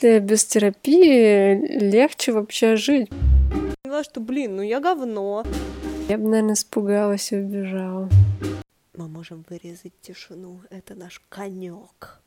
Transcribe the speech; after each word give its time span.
Без 0.00 0.44
терапии 0.44 1.54
легче 1.90 2.30
вообще 2.30 2.76
жить. 2.76 3.10
Поняла, 3.82 4.04
что, 4.04 4.20
блин, 4.20 4.54
ну 4.54 4.62
я 4.62 4.78
говно. 4.78 5.44
Я 6.08 6.18
бы, 6.18 6.28
наверное, 6.28 6.54
испугалась 6.54 7.32
и 7.32 7.36
убежала. 7.36 8.08
Мы 8.94 9.08
можем 9.08 9.44
вырезать 9.50 10.00
тишину. 10.00 10.60
Это 10.70 10.94
наш 10.94 11.20
конек. 11.28 12.20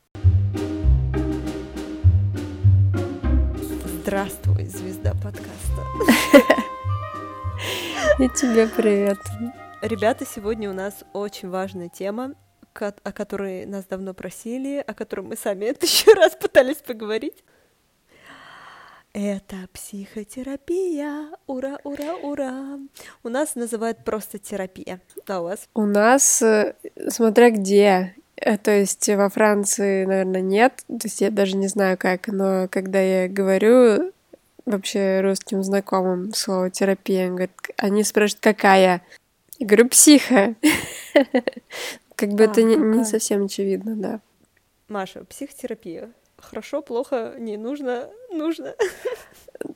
Здравствуй, 4.02 4.66
звезда 4.66 5.14
подкаста. 5.14 5.86
И 8.20 8.28
тебе 8.36 8.68
привет. 8.68 9.20
Ребята, 9.82 10.26
сегодня 10.26 10.70
у 10.70 10.74
нас 10.74 11.06
очень 11.14 11.50
важная 11.50 11.88
тема, 11.88 12.34
о 12.74 13.12
которой 13.14 13.66
нас 13.66 13.86
давно 13.86 14.14
просили, 14.14 14.84
о 14.86 14.94
которой 14.94 15.22
мы 15.22 15.38
сами 15.38 15.68
еще 15.82 16.12
раз 16.16 16.36
пытались 16.36 16.80
поговорить. 16.86 17.46
Это 19.14 19.68
психотерапия. 19.74 21.32
Ура, 21.46 21.80
ура, 21.84 22.16
ура. 22.16 22.80
У 23.24 23.30
нас 23.30 23.56
называют 23.56 24.06
просто 24.06 24.40
терапия. 24.40 25.02
А 25.28 25.42
у 25.42 25.44
вас? 25.44 25.68
У 25.74 25.86
нас, 25.86 26.42
э, 26.42 26.76
смотря 27.10 27.52
где. 27.52 28.16
Э, 28.38 28.58
то 28.58 28.72
есть 28.72 29.10
во 29.10 29.30
Франции, 29.30 30.06
наверное, 30.06 30.42
нет. 30.42 30.84
То 30.88 31.02
есть 31.04 31.20
я 31.20 31.30
даже 31.30 31.58
не 31.58 31.68
знаю 31.68 31.98
как, 31.98 32.28
но 32.28 32.68
когда 32.70 33.02
я 33.02 33.28
говорю 33.28 34.14
вообще 34.66 35.20
русским 35.22 35.62
знакомым 35.62 36.34
слово 36.34 36.70
терапия, 36.70 37.26
они, 37.26 37.32
говорят, 37.32 37.52
они 37.78 38.04
спрашивают, 38.04 38.42
какая? 38.42 39.02
Я 39.60 39.68
говорю, 39.68 39.90
психо. 39.90 40.56
Как 42.16 42.30
бы 42.30 42.44
это 42.44 42.62
не 42.62 43.04
совсем 43.04 43.46
очевидно, 43.46 43.96
да. 43.96 44.20
Маша, 44.88 45.24
психотерапия. 45.26 46.12
Хорошо, 46.42 46.82
плохо, 46.82 47.34
не 47.38 47.58
нужно, 47.58 48.10
нужно. 48.32 48.76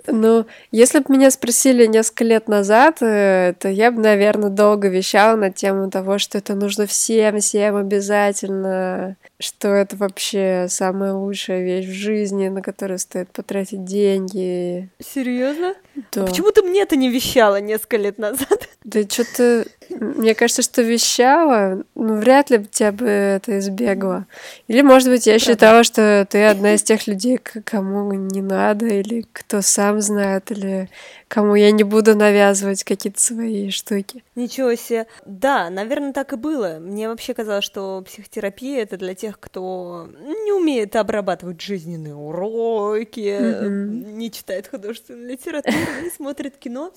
Ну, 0.08 0.46
если 0.72 1.00
бы 1.00 1.06
меня 1.10 1.30
спросили 1.32 1.86
несколько 1.86 2.24
лет 2.24 2.48
назад, 2.48 3.02
э, 3.02 3.54
то 3.60 3.70
я 3.70 3.92
бы, 3.92 4.02
наверное, 4.02 4.50
долго 4.50 4.88
вещала 4.88 5.36
на 5.36 5.52
тему 5.52 5.90
того, 5.92 6.18
что 6.18 6.38
это 6.38 6.56
нужно 6.56 6.86
всем, 6.86 7.40
всем 7.40 7.76
обязательно, 7.76 9.16
что 9.40 9.70
это 9.70 9.96
вообще 9.96 10.68
самая 10.70 11.14
лучшая 11.14 11.64
вещь 11.64 11.88
в 11.88 11.94
жизни, 11.94 12.50
на 12.50 12.62
которую 12.62 13.00
стоит 13.00 13.30
потратить 13.30 13.86
деньги. 13.86 14.90
Серьезно? 15.00 15.76
Да. 16.12 16.26
Почему 16.26 16.52
ты 16.52 16.62
мне 16.62 16.82
это 16.82 16.96
не 16.96 17.10
вещала 17.10 17.60
несколько 17.62 17.98
лет 17.98 18.18
назад? 18.18 18.70
Да 18.86 19.02
что-то, 19.02 19.66
мне 19.90 20.36
кажется, 20.36 20.62
что 20.62 20.84
вещала, 20.84 21.84
ну, 21.96 22.18
вряд 22.18 22.52
ли 22.52 22.64
тебя 22.70 22.92
бы 22.92 23.08
это 23.08 23.58
избегла. 23.58 24.28
Или, 24.68 24.82
может 24.84 25.10
быть, 25.10 25.26
я 25.26 25.34
Правда. 25.34 25.46
считала, 25.46 25.84
что 25.84 26.28
ты 26.30 26.44
одна 26.46 26.76
из 26.76 26.84
тех 26.84 27.08
людей, 27.08 27.40
кому 27.40 28.14
не 28.14 28.44
надо, 28.44 28.86
или 28.86 29.26
кто 29.34 29.64
сам 29.64 30.02
знает, 30.02 30.52
или 30.52 30.88
кому 31.28 31.56
я 31.56 31.72
не 31.72 31.84
буду 31.84 32.16
навязывать 32.16 32.84
какие-то 32.84 33.20
свои 33.20 33.70
штуки. 33.70 34.24
Ничего 34.36 34.76
себе. 34.76 35.08
Да, 35.26 35.70
наверное, 35.70 36.14
так 36.14 36.34
и 36.34 36.36
было. 36.36 36.78
Мне 36.80 37.10
вообще 37.10 37.34
казалось, 37.34 37.66
что 37.66 38.04
психотерапия 38.06 38.84
это 38.84 38.98
для 38.98 39.16
тех, 39.16 39.40
кто 39.40 40.10
не 40.20 40.52
умеет 40.52 40.96
обрабатывать 40.96 41.62
жизненные 41.62 42.16
уроки, 42.16 43.20
mm-hmm. 43.20 44.14
не 44.14 44.32
читает 44.32 44.68
художественную 44.68 45.30
литературу, 45.30 45.78
не 46.04 46.10
смотрит 46.10 46.58
кино. 46.58 46.92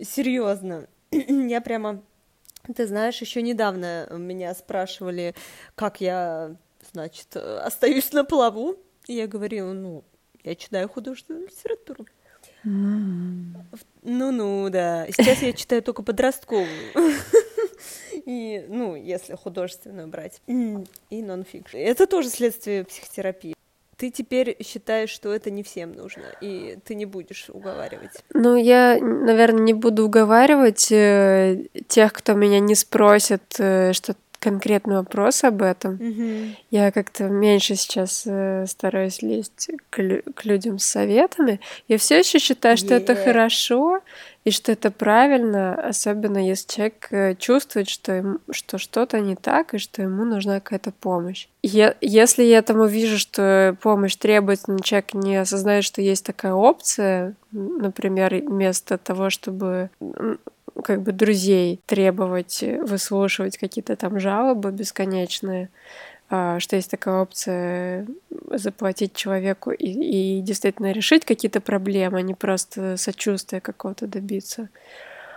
Серьезно. 0.00 0.86
Я 1.10 1.60
прямо 1.60 2.02
ты 2.76 2.86
знаешь, 2.86 3.20
еще 3.20 3.42
недавно 3.42 4.08
меня 4.12 4.54
спрашивали, 4.54 5.34
как 5.74 6.00
я, 6.00 6.54
значит, 6.92 7.36
остаюсь 7.36 8.12
на 8.12 8.24
плаву. 8.24 8.76
И 9.08 9.14
я 9.14 9.26
говорила, 9.26 9.72
ну, 9.72 10.04
я 10.44 10.54
читаю 10.54 10.88
художественную 10.88 11.48
литературу. 11.48 12.06
Ну-ну, 12.64 14.68
да. 14.70 15.06
Сейчас 15.16 15.42
я 15.42 15.52
читаю 15.52 15.82
только 15.82 16.02
подростковую. 16.02 16.68
И, 18.26 18.64
ну, 18.68 18.94
если 18.94 19.34
художественную 19.34 20.08
брать. 20.08 20.40
И 20.46 21.22
нон-фикшн. 21.22 21.76
Это 21.76 22.06
тоже 22.06 22.28
следствие 22.28 22.84
психотерапии. 22.84 23.54
Ты 23.96 24.10
теперь 24.10 24.56
считаешь, 24.64 25.10
что 25.10 25.32
это 25.32 25.50
не 25.50 25.62
всем 25.62 25.92
нужно, 25.92 26.24
и 26.40 26.76
ты 26.84 26.96
не 26.96 27.06
будешь 27.06 27.48
уговаривать? 27.50 28.10
Ну, 28.34 28.56
я, 28.56 28.98
наверное, 29.00 29.62
не 29.62 29.74
буду 29.74 30.06
уговаривать 30.06 30.90
э, 30.90 31.66
тех, 31.86 32.12
кто 32.12 32.32
меня 32.32 32.58
не 32.58 32.74
спросит, 32.74 33.42
э, 33.58 33.92
что 33.92 34.16
конкретный 34.42 34.96
вопрос 34.96 35.44
об 35.44 35.62
этом. 35.62 35.94
Mm-hmm. 35.94 36.54
Я 36.72 36.90
как-то 36.90 37.24
меньше 37.28 37.76
сейчас 37.76 38.24
э, 38.26 38.66
стараюсь 38.66 39.22
лезть 39.22 39.70
к, 39.88 40.22
к 40.34 40.44
людям 40.44 40.80
с 40.80 40.84
советами. 40.84 41.60
Я 41.86 41.96
все 41.96 42.18
еще 42.18 42.40
считаю, 42.40 42.76
что 42.76 42.88
yeah. 42.88 42.96
это 42.96 43.14
хорошо 43.14 44.00
и 44.44 44.50
что 44.50 44.72
это 44.72 44.90
правильно, 44.90 45.74
особенно 45.74 46.38
если 46.44 46.74
человек 46.74 47.06
э, 47.12 47.34
чувствует, 47.36 47.88
что, 47.88 48.16
им, 48.16 48.40
что 48.50 48.78
что-то 48.78 49.20
не 49.20 49.36
так 49.36 49.74
и 49.74 49.78
что 49.78 50.02
ему 50.02 50.24
нужна 50.24 50.58
какая-то 50.58 50.90
помощь. 50.90 51.46
Я, 51.62 51.94
если 52.00 52.42
я 52.42 52.58
этому 52.58 52.86
вижу, 52.86 53.18
что 53.18 53.76
помощь 53.80 54.16
требуется, 54.16 54.72
но 54.72 54.78
человек 54.80 55.14
не 55.14 55.36
осознает, 55.36 55.84
что 55.84 56.02
есть 56.02 56.26
такая 56.26 56.54
опция, 56.54 57.36
например, 57.52 58.34
вместо 58.34 58.98
того, 58.98 59.30
чтобы 59.30 59.90
как 60.84 61.02
бы 61.02 61.12
друзей 61.12 61.80
требовать, 61.86 62.62
выслушивать 62.80 63.58
какие-то 63.58 63.96
там 63.96 64.18
жалобы 64.18 64.72
бесконечные, 64.72 65.70
а, 66.30 66.60
что 66.60 66.76
есть 66.76 66.90
такая 66.90 67.22
опция 67.22 68.06
заплатить 68.50 69.14
человеку 69.14 69.70
и, 69.70 69.86
и 70.38 70.40
действительно 70.40 70.92
решить 70.92 71.24
какие-то 71.24 71.60
проблемы, 71.60 72.18
а 72.18 72.22
не 72.22 72.34
просто 72.34 72.96
сочувствия 72.96 73.60
какого-то 73.60 74.06
добиться. 74.06 74.68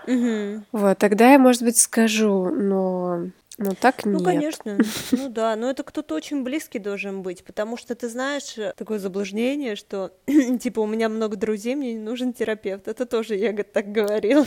Угу. 0.07 0.63
Вот, 0.71 0.97
тогда 0.97 1.31
я, 1.31 1.39
может 1.39 1.63
быть, 1.63 1.77
скажу, 1.77 2.49
но 2.49 3.27
ну 3.57 3.71
так 3.79 4.05
ну, 4.05 4.11
нет. 4.11 4.19
Ну, 4.19 4.25
конечно. 4.25 4.77
Ну 5.11 5.29
да, 5.29 5.55
но 5.55 5.69
это 5.69 5.83
кто-то 5.83 6.15
очень 6.15 6.43
близкий 6.43 6.79
должен 6.79 7.21
быть, 7.21 7.43
потому 7.43 7.77
что 7.77 7.95
ты 7.95 8.09
знаешь 8.09 8.57
э, 8.57 8.73
такое 8.75 8.99
заблуждение, 8.99 9.75
что 9.75 10.11
типа 10.59 10.81
у 10.81 10.87
меня 10.87 11.09
много 11.09 11.37
друзей, 11.37 11.75
мне 11.75 11.93
не 11.93 12.01
нужен 12.01 12.33
терапевт. 12.33 12.87
Это 12.87 13.05
тоже 13.05 13.35
я 13.35 13.53
так 13.63 13.91
говорил. 13.91 14.45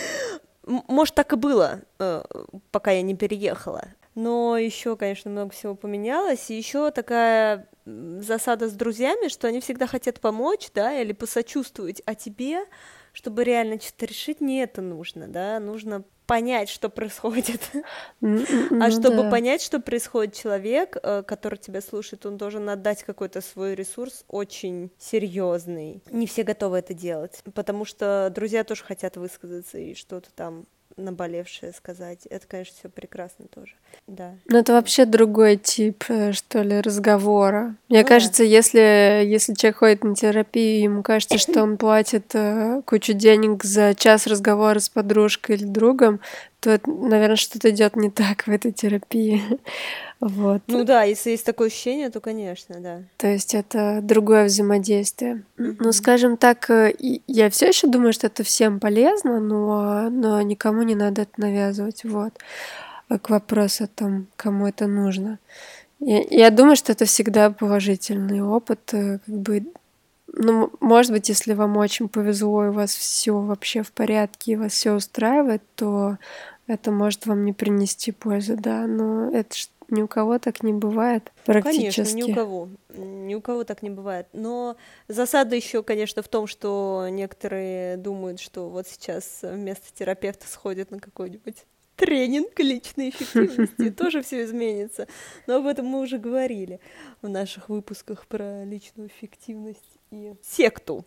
Может, 0.66 1.14
так 1.14 1.32
и 1.32 1.36
было, 1.36 1.80
э, 1.98 2.22
пока 2.70 2.90
я 2.90 3.02
не 3.02 3.14
переехала. 3.14 3.88
Но 4.14 4.56
еще, 4.56 4.96
конечно, 4.96 5.30
много 5.30 5.50
всего 5.50 5.74
поменялось. 5.74 6.50
И 6.50 6.56
еще 6.56 6.90
такая 6.90 7.66
засада 7.84 8.68
с 8.68 8.72
друзьями, 8.72 9.28
что 9.28 9.48
они 9.48 9.60
всегда 9.60 9.86
хотят 9.86 10.20
помочь, 10.20 10.70
да, 10.74 10.98
или 11.00 11.12
посочувствовать, 11.12 12.00
а 12.06 12.14
тебе, 12.14 12.64
чтобы 13.12 13.44
реально 13.44 13.80
что-то 13.80 14.06
решить, 14.06 14.40
не 14.40 14.62
это 14.62 14.80
нужно, 14.80 15.28
да, 15.28 15.60
нужно 15.60 16.04
понять, 16.26 16.68
что 16.68 16.88
происходит. 16.88 17.60
а 18.22 18.90
чтобы 18.90 19.30
понять, 19.30 19.62
что 19.62 19.80
происходит, 19.80 20.34
человек, 20.34 20.96
э, 21.02 21.22
который 21.26 21.58
тебя 21.58 21.80
слушает, 21.80 22.26
он 22.26 22.36
должен 22.36 22.68
отдать 22.68 23.02
какой-то 23.02 23.40
свой 23.40 23.74
ресурс 23.74 24.24
очень 24.28 24.90
серьезный. 24.98 26.02
Не 26.10 26.26
все 26.26 26.42
готовы 26.42 26.78
это 26.78 26.94
делать, 26.94 27.42
потому 27.54 27.84
что 27.84 28.32
друзья 28.34 28.64
тоже 28.64 28.84
хотят 28.84 29.16
высказаться 29.16 29.78
и 29.78 29.94
что-то 29.94 30.30
там 30.34 30.66
наболевшее 30.96 31.72
сказать. 31.72 32.26
Это, 32.26 32.46
конечно, 32.46 32.74
все 32.78 32.88
прекрасно 32.88 33.46
тоже. 33.46 33.72
Да. 34.06 34.34
Но 34.46 34.58
это 34.58 34.72
вообще 34.72 35.04
другой 35.04 35.56
тип, 35.56 36.04
э, 36.08 36.32
что 36.32 36.62
ли, 36.62 36.80
разговора. 36.80 37.76
Мне 37.88 38.02
ну, 38.02 38.06
кажется, 38.06 38.42
да. 38.42 38.48
если, 38.48 39.24
если 39.24 39.54
человек 39.54 39.78
ходит 39.78 40.04
на 40.04 40.14
терапию, 40.14 40.82
ему 40.82 41.02
кажется, 41.02 41.38
что 41.38 41.62
он 41.62 41.76
платит 41.76 42.34
э, 42.34 42.82
кучу 42.86 43.12
денег 43.12 43.64
за 43.64 43.94
час 43.94 44.26
разговора 44.26 44.78
с 44.78 44.88
подружкой 44.88 45.56
или 45.56 45.64
другом, 45.64 46.20
то, 46.64 46.80
наверное, 46.86 47.36
что-то 47.36 47.68
идет 47.68 47.94
не 47.94 48.10
так 48.10 48.46
в 48.46 48.50
этой 48.50 48.72
терапии. 48.72 49.42
Вот. 50.20 50.62
Ну 50.68 50.84
да, 50.84 51.02
если 51.02 51.30
есть 51.30 51.44
такое 51.44 51.66
ощущение, 51.66 52.08
то, 52.08 52.18
конечно, 52.18 52.76
да. 52.80 53.02
То 53.18 53.26
есть 53.26 53.52
это 53.52 54.00
другое 54.00 54.46
взаимодействие. 54.46 55.42
Mm-hmm. 55.58 55.76
Ну, 55.80 55.92
скажем 55.92 56.38
так, 56.38 56.70
э, 56.70 56.94
я 57.26 57.50
все 57.50 57.68
еще 57.68 57.88
думаю, 57.88 58.14
что 58.14 58.28
это 58.28 58.42
всем 58.42 58.80
полезно, 58.80 59.38
но, 59.38 60.08
но 60.08 60.40
никому 60.40 60.80
не 60.82 60.94
надо 60.94 61.22
это 61.22 61.32
навязывать. 61.36 62.04
Вот. 62.04 62.32
А 63.08 63.18
к 63.18 63.28
вопросу 63.28 63.84
о 63.84 63.86
том, 63.88 64.28
кому 64.36 64.66
это 64.66 64.86
нужно. 64.86 65.40
Я, 66.00 66.22
я 66.30 66.50
думаю, 66.50 66.76
что 66.76 66.92
это 66.92 67.04
всегда 67.04 67.50
положительный 67.50 68.40
опыт, 68.40 68.94
э, 68.94 69.18
как 69.26 69.34
бы 69.34 69.66
ну, 70.36 70.72
может 70.80 71.12
быть, 71.12 71.28
если 71.28 71.54
вам 71.54 71.76
очень 71.76 72.08
повезло 72.08 72.66
и 72.66 72.68
у 72.68 72.72
вас 72.72 72.94
все 72.94 73.38
вообще 73.38 73.82
в 73.82 73.92
порядке 73.92 74.52
и 74.52 74.56
вас 74.56 74.72
все 74.72 74.92
устраивает, 74.92 75.62
то 75.76 76.18
это 76.66 76.90
может 76.90 77.26
вам 77.26 77.44
не 77.44 77.52
принести 77.52 78.12
пользу, 78.12 78.56
да, 78.56 78.86
но 78.86 79.30
это 79.30 79.54
ни 79.88 80.02
у 80.02 80.08
кого 80.08 80.38
так 80.38 80.62
не 80.62 80.72
бывает 80.72 81.32
практически. 81.44 81.96
Конечно, 81.96 82.16
ни 82.16 82.22
у 82.22 82.34
кого. 82.34 82.68
Ни 82.96 83.34
у 83.34 83.40
кого 83.40 83.64
так 83.64 83.82
не 83.82 83.90
бывает. 83.90 84.26
Но 84.32 84.76
засада 85.08 85.56
еще, 85.56 85.82
конечно, 85.82 86.22
в 86.22 86.28
том, 86.28 86.46
что 86.46 87.06
некоторые 87.10 87.96
думают, 87.96 88.40
что 88.40 88.68
вот 88.68 88.88
сейчас 88.88 89.40
вместо 89.42 89.92
терапевта 89.92 90.46
сходят 90.48 90.90
на 90.90 91.00
какой-нибудь 91.00 91.64
тренинг 91.96 92.58
личной 92.58 93.10
эффективности, 93.10 93.90
тоже 93.96 94.22
все 94.22 94.44
изменится. 94.44 95.06
Но 95.46 95.56
об 95.56 95.66
этом 95.66 95.86
мы 95.86 96.00
уже 96.00 96.18
говорили 96.18 96.80
в 97.22 97.28
наших 97.28 97.68
выпусках 97.68 98.26
про 98.26 98.64
личную 98.64 99.08
эффективность 99.08 99.98
и 100.14 100.34
секту. 100.42 101.04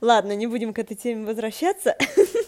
Ладно, 0.00 0.34
не 0.34 0.46
будем 0.46 0.72
к 0.74 0.78
этой 0.78 0.96
теме 0.96 1.26
возвращаться. 1.26 1.96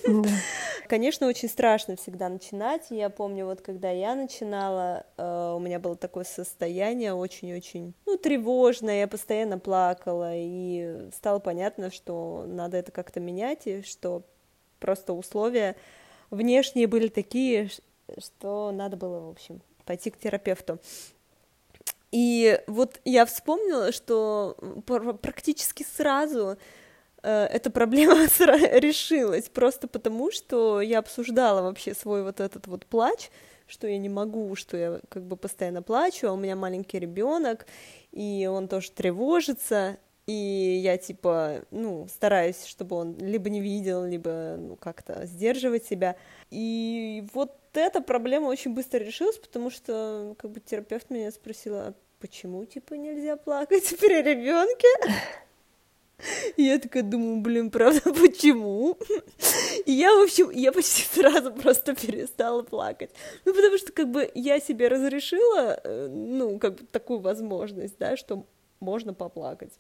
Да. 0.06 0.28
Конечно, 0.88 1.26
очень 1.26 1.48
страшно 1.48 1.96
всегда 1.96 2.28
начинать. 2.28 2.86
Я 2.90 3.10
помню, 3.10 3.46
вот 3.46 3.60
когда 3.60 3.90
я 3.90 4.14
начинала, 4.14 5.04
э, 5.16 5.54
у 5.56 5.58
меня 5.58 5.80
было 5.80 5.96
такое 5.96 6.22
состояние 6.24 7.12
очень-очень, 7.12 7.92
ну, 8.06 8.16
тревожное, 8.16 9.00
я 9.00 9.08
постоянно 9.08 9.58
плакала, 9.58 10.30
и 10.34 11.10
стало 11.12 11.40
понятно, 11.40 11.90
что 11.90 12.44
надо 12.46 12.76
это 12.76 12.92
как-то 12.92 13.18
менять, 13.18 13.66
и 13.66 13.82
что 13.82 14.22
просто 14.78 15.12
условия 15.12 15.74
внешние 16.30 16.86
были 16.86 17.08
такие, 17.08 17.70
что 18.18 18.70
надо 18.72 18.96
было, 18.96 19.20
в 19.20 19.30
общем, 19.30 19.60
пойти 19.84 20.10
к 20.10 20.18
терапевту. 20.18 20.78
И 22.12 22.60
вот 22.66 23.00
я 23.04 23.26
вспомнила, 23.26 23.92
что 23.92 24.56
практически 25.20 25.84
сразу 25.96 26.56
э, 27.22 27.44
эта 27.46 27.70
проблема 27.70 28.26
решилась, 28.78 29.48
просто 29.48 29.88
потому 29.88 30.30
что 30.30 30.80
я 30.80 31.00
обсуждала 31.00 31.62
вообще 31.62 31.94
свой 31.94 32.22
вот 32.22 32.40
этот 32.40 32.66
вот 32.66 32.86
плач, 32.86 33.30
что 33.66 33.88
я 33.88 33.98
не 33.98 34.08
могу, 34.08 34.54
что 34.54 34.76
я 34.76 35.00
как 35.08 35.24
бы 35.24 35.36
постоянно 35.36 35.82
плачу, 35.82 36.28
а 36.28 36.32
у 36.32 36.36
меня 36.36 36.54
маленький 36.56 36.98
ребенок, 36.98 37.66
и 38.12 38.48
он 38.50 38.68
тоже 38.68 38.92
тревожится, 38.92 39.98
и 40.26 40.80
я 40.82 40.98
типа, 40.98 41.62
ну, 41.70 42.06
стараюсь, 42.08 42.64
чтобы 42.64 42.96
он 42.96 43.16
либо 43.18 43.48
не 43.48 43.60
видел, 43.60 44.04
либо, 44.04 44.56
ну, 44.58 44.76
как-то 44.76 45.24
сдерживать 45.24 45.84
себя. 45.84 46.16
И 46.50 47.24
вот 47.32 47.56
эта 47.80 48.00
проблема 48.00 48.46
очень 48.46 48.74
быстро 48.74 48.98
решилась, 48.98 49.38
потому 49.38 49.70
что, 49.70 50.34
как 50.38 50.50
бы, 50.50 50.60
терапевт 50.60 51.10
меня 51.10 51.30
спросила, 51.30 51.88
а 51.88 51.94
почему, 52.20 52.64
типа, 52.64 52.94
нельзя 52.94 53.36
плакать 53.36 53.94
при 54.00 54.22
ребенке? 54.22 54.88
Я 56.56 56.78
такая 56.78 57.02
думаю, 57.02 57.42
блин, 57.42 57.70
правда, 57.70 58.00
почему? 58.14 58.96
И 59.84 59.92
я, 59.92 60.14
в 60.14 60.22
общем, 60.22 60.50
я 60.50 60.72
почти 60.72 61.02
сразу 61.02 61.52
просто 61.52 61.94
перестала 61.94 62.62
плакать. 62.62 63.10
Ну, 63.44 63.54
потому 63.54 63.76
что, 63.78 63.92
как 63.92 64.10
бы, 64.10 64.30
я 64.34 64.60
себе 64.60 64.88
разрешила, 64.88 65.78
э, 65.84 66.08
ну, 66.08 66.58
как 66.58 66.76
бы, 66.76 66.86
такую 66.86 67.20
возможность, 67.20 67.98
да, 67.98 68.16
что 68.16 68.46
можно 68.80 69.12
поплакать 69.12 69.72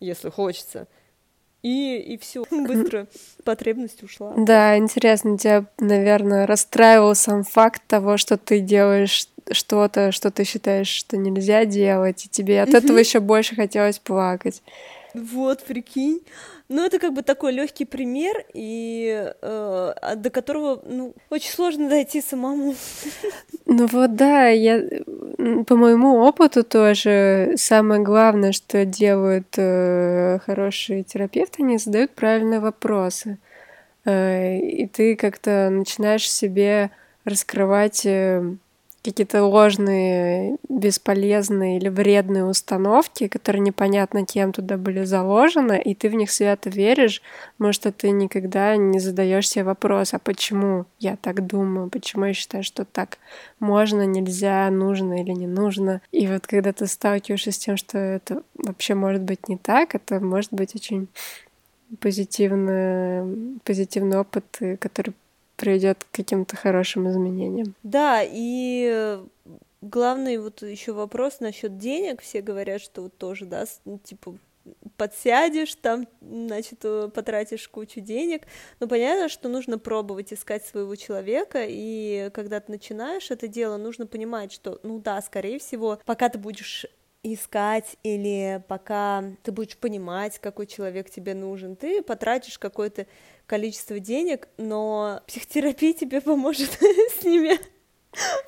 если 0.00 0.30
хочется. 0.30 0.88
И, 1.62 1.96
и 1.98 2.18
все, 2.18 2.44
быстро 2.50 3.06
потребность 3.44 4.02
ушла. 4.02 4.32
Да, 4.36 4.76
интересно, 4.76 5.36
тебя, 5.38 5.64
наверное, 5.78 6.46
расстраивал 6.46 7.14
сам 7.14 7.44
факт 7.44 7.82
того, 7.86 8.16
что 8.16 8.36
ты 8.36 8.60
делаешь 8.60 9.28
что-то, 9.52 10.12
что 10.12 10.30
ты 10.30 10.44
считаешь, 10.44 10.88
что 10.88 11.16
нельзя 11.16 11.64
делать, 11.64 12.26
и 12.26 12.28
тебе 12.28 12.62
от 12.62 12.74
этого 12.74 12.98
еще 12.98 13.20
больше 13.20 13.56
хотелось 13.56 13.98
плакать. 13.98 14.62
Вот, 15.14 15.64
прикинь. 15.64 16.20
Ну, 16.68 16.84
это 16.84 16.98
как 16.98 17.12
бы 17.12 17.22
такой 17.22 17.52
легкий 17.52 17.84
пример, 17.84 18.44
и 18.54 19.32
э, 19.42 19.92
до 20.16 20.30
которого 20.30 20.80
ну, 20.86 21.14
очень 21.28 21.50
сложно 21.50 21.88
дойти 21.88 22.20
самому. 22.20 22.74
Ну 23.66 23.86
вот 23.86 24.16
да, 24.16 24.48
я 24.48 24.80
по 25.66 25.76
моему 25.76 26.16
опыту 26.18 26.64
тоже 26.64 27.54
самое 27.56 28.02
главное, 28.02 28.52
что 28.52 28.84
делают 28.84 29.54
э, 29.56 30.38
хорошие 30.44 31.02
терапевты, 31.02 31.62
они 31.62 31.78
задают 31.78 32.12
правильные 32.12 32.60
вопросы. 32.60 33.38
Э, 34.04 34.58
и 34.58 34.86
ты 34.86 35.16
как-то 35.16 35.70
начинаешь 35.70 36.30
себе 36.30 36.90
раскрывать 37.24 38.06
э, 38.06 38.42
какие-то 39.02 39.44
ложные, 39.44 40.56
бесполезные 40.68 41.78
или 41.78 41.88
вредные 41.88 42.44
установки, 42.44 43.28
которые 43.28 43.60
непонятно 43.60 44.26
кем 44.26 44.52
туда 44.52 44.76
были 44.76 45.04
заложены, 45.04 45.80
и 45.82 45.94
ты 45.94 46.10
в 46.10 46.14
них 46.14 46.30
свято 46.30 46.68
веришь, 46.68 47.22
может, 47.58 47.82
ты 47.96 48.10
никогда 48.10 48.76
не 48.76 48.98
задаешь 49.00 49.48
себе 49.48 49.64
вопрос, 49.64 50.12
а 50.12 50.18
почему 50.18 50.84
я 50.98 51.16
так 51.16 51.46
думаю, 51.46 51.88
почему 51.88 52.26
я 52.26 52.34
считаю, 52.34 52.62
что 52.62 52.84
так 52.84 53.18
можно, 53.58 54.04
нельзя, 54.04 54.70
нужно 54.70 55.22
или 55.22 55.32
не 55.32 55.46
нужно. 55.46 56.02
И 56.12 56.26
вот 56.26 56.46
когда 56.46 56.72
ты 56.72 56.86
сталкиваешься 56.86 57.52
с 57.52 57.58
тем, 57.58 57.76
что 57.76 57.96
это 57.96 58.42
вообще 58.54 58.94
может 58.94 59.22
быть 59.22 59.48
не 59.48 59.56
так, 59.56 59.94
это 59.94 60.20
может 60.20 60.52
быть 60.52 60.74
очень 60.74 61.08
позитивный, 62.00 63.58
позитивный 63.64 64.18
опыт, 64.18 64.44
который 64.78 65.14
приведет 65.60 66.04
к 66.04 66.16
каким-то 66.16 66.56
хорошим 66.56 67.08
изменениям. 67.10 67.74
Да, 67.82 68.22
и 68.24 69.20
главный 69.82 70.38
вот 70.38 70.62
еще 70.62 70.92
вопрос 70.92 71.40
насчет 71.40 71.76
денег. 71.76 72.22
Все 72.22 72.40
говорят, 72.40 72.80
что 72.80 73.02
вот 73.02 73.18
тоже, 73.18 73.44
да, 73.44 73.64
ну, 73.84 73.98
типа 73.98 74.36
подсядешь, 74.96 75.74
там, 75.74 76.06
значит, 76.20 76.80
э, 76.84 77.08
потратишь 77.14 77.68
кучу 77.68 78.00
денег. 78.00 78.42
Но 78.78 78.86
понятно, 78.86 79.28
что 79.28 79.48
нужно 79.48 79.78
пробовать 79.78 80.32
искать 80.32 80.64
своего 80.64 80.96
человека, 80.96 81.64
и 81.66 82.30
когда 82.34 82.60
ты 82.60 82.72
начинаешь 82.72 83.30
это 83.30 83.48
дело, 83.48 83.76
нужно 83.78 84.06
понимать, 84.06 84.52
что, 84.52 84.78
ну 84.82 84.98
да, 84.98 85.20
скорее 85.22 85.58
всего, 85.58 85.98
пока 86.04 86.28
ты 86.28 86.38
будешь 86.38 86.86
искать 87.22 87.96
или 88.02 88.62
пока 88.68 89.24
ты 89.42 89.52
будешь 89.52 89.76
понимать, 89.76 90.38
какой 90.38 90.66
человек 90.66 91.10
тебе 91.10 91.34
нужен, 91.34 91.76
ты 91.76 92.02
потратишь 92.02 92.58
какое-то 92.58 93.06
количество 93.46 93.98
денег, 93.98 94.48
но 94.56 95.20
психотерапия 95.26 95.92
тебе 95.92 96.20
поможет 96.20 96.70
с 97.20 97.24
ними 97.24 97.58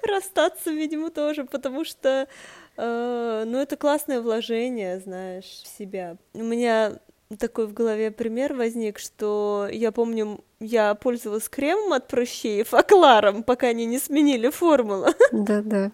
расстаться, 0.02 0.70
видимо, 0.70 1.10
тоже, 1.10 1.44
потому 1.44 1.84
что, 1.84 2.28
э, 2.76 3.44
ну, 3.46 3.58
это 3.58 3.76
классное 3.76 4.20
вложение, 4.20 5.00
знаешь, 5.00 5.44
в 5.44 5.78
себя. 5.78 6.16
У 6.34 6.42
меня 6.42 6.98
такой 7.38 7.66
в 7.66 7.72
голове 7.72 8.10
пример 8.10 8.54
возник, 8.54 8.98
что 8.98 9.68
я 9.70 9.92
помню, 9.92 10.44
я 10.60 10.94
пользовалась 10.94 11.48
кремом 11.48 11.92
от 11.92 12.08
прыщей, 12.08 12.62
факларом, 12.62 13.42
пока 13.42 13.68
они 13.68 13.86
не 13.86 13.98
сменили 13.98 14.50
формулу. 14.50 15.08
Да-да. 15.30 15.92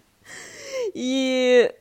И 0.95 1.73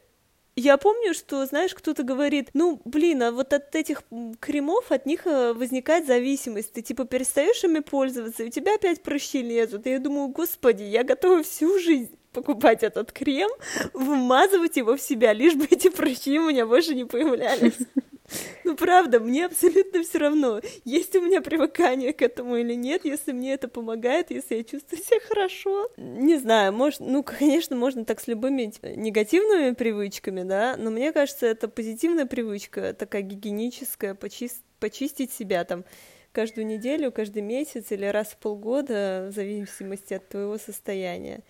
я 0.57 0.77
помню, 0.77 1.13
что, 1.13 1.45
знаешь, 1.45 1.75
кто-то 1.75 2.01
говорит, 2.01 2.49
ну, 2.53 2.81
блин, 2.83 3.21
а 3.21 3.31
вот 3.31 3.53
от 3.53 3.75
этих 3.75 4.01
кремов, 4.39 4.91
от 4.91 5.05
них 5.05 5.27
э, 5.27 5.53
возникает 5.53 6.07
зависимость, 6.07 6.73
ты, 6.73 6.81
типа, 6.81 7.05
перестаешь 7.05 7.63
ими 7.63 7.79
пользоваться, 7.79 8.43
и 8.43 8.47
у 8.47 8.49
тебя 8.49 8.73
опять 8.73 9.03
прыщи 9.03 9.43
лезут, 9.43 9.85
и 9.85 9.91
я 9.91 9.99
думаю, 9.99 10.29
господи, 10.29 10.81
я 10.81 11.03
готова 11.03 11.43
всю 11.43 11.77
жизнь 11.79 12.17
покупать 12.33 12.81
этот 12.81 13.11
крем, 13.11 13.49
вмазывать 13.93 14.77
его 14.77 14.97
в 14.97 15.01
себя, 15.01 15.31
лишь 15.31 15.53
бы 15.53 15.67
эти 15.69 15.89
прыщи 15.89 16.39
у 16.39 16.49
меня 16.49 16.65
больше 16.65 16.95
не 16.95 17.05
появлялись. 17.05 17.77
Ну, 18.63 18.75
правда, 18.75 19.19
мне 19.19 19.45
абсолютно 19.45 20.03
все 20.03 20.17
равно, 20.17 20.59
есть 20.83 21.15
у 21.15 21.21
меня 21.21 21.41
привыкание 21.41 22.11
к 22.11 22.21
этому 22.21 22.57
или 22.57 22.73
нет, 22.73 23.05
если 23.05 23.31
мне 23.31 23.53
это 23.53 23.69
помогает, 23.69 24.29
если 24.29 24.55
я 24.55 24.63
чувствую 24.63 25.01
себя 25.01 25.19
хорошо. 25.27 25.89
Не 25.97 26.37
знаю, 26.37 26.73
может, 26.73 26.99
ну, 26.99 27.23
конечно, 27.23 27.75
можно 27.75 28.03
так 28.03 28.19
с 28.19 28.27
любыми 28.27 28.65
типа, 28.65 28.87
негативными 28.87 29.73
привычками, 29.73 30.43
да, 30.43 30.75
но 30.77 30.91
мне 30.91 31.13
кажется, 31.13 31.45
это 31.45 31.69
позитивная 31.69 32.25
привычка, 32.25 32.93
такая 32.93 33.21
гигиеническая, 33.21 34.15
почист... 34.15 34.63
почистить 34.79 35.31
себя 35.31 35.63
там 35.63 35.85
каждую 36.33 36.67
неделю, 36.67 37.11
каждый 37.11 37.41
месяц 37.41 37.91
или 37.91 38.05
раз 38.05 38.27
в 38.27 38.37
полгода, 38.37 39.29
в 39.31 39.33
зависимости 39.33 40.13
от 40.13 40.27
твоего 40.27 40.57
состояния 40.57 41.43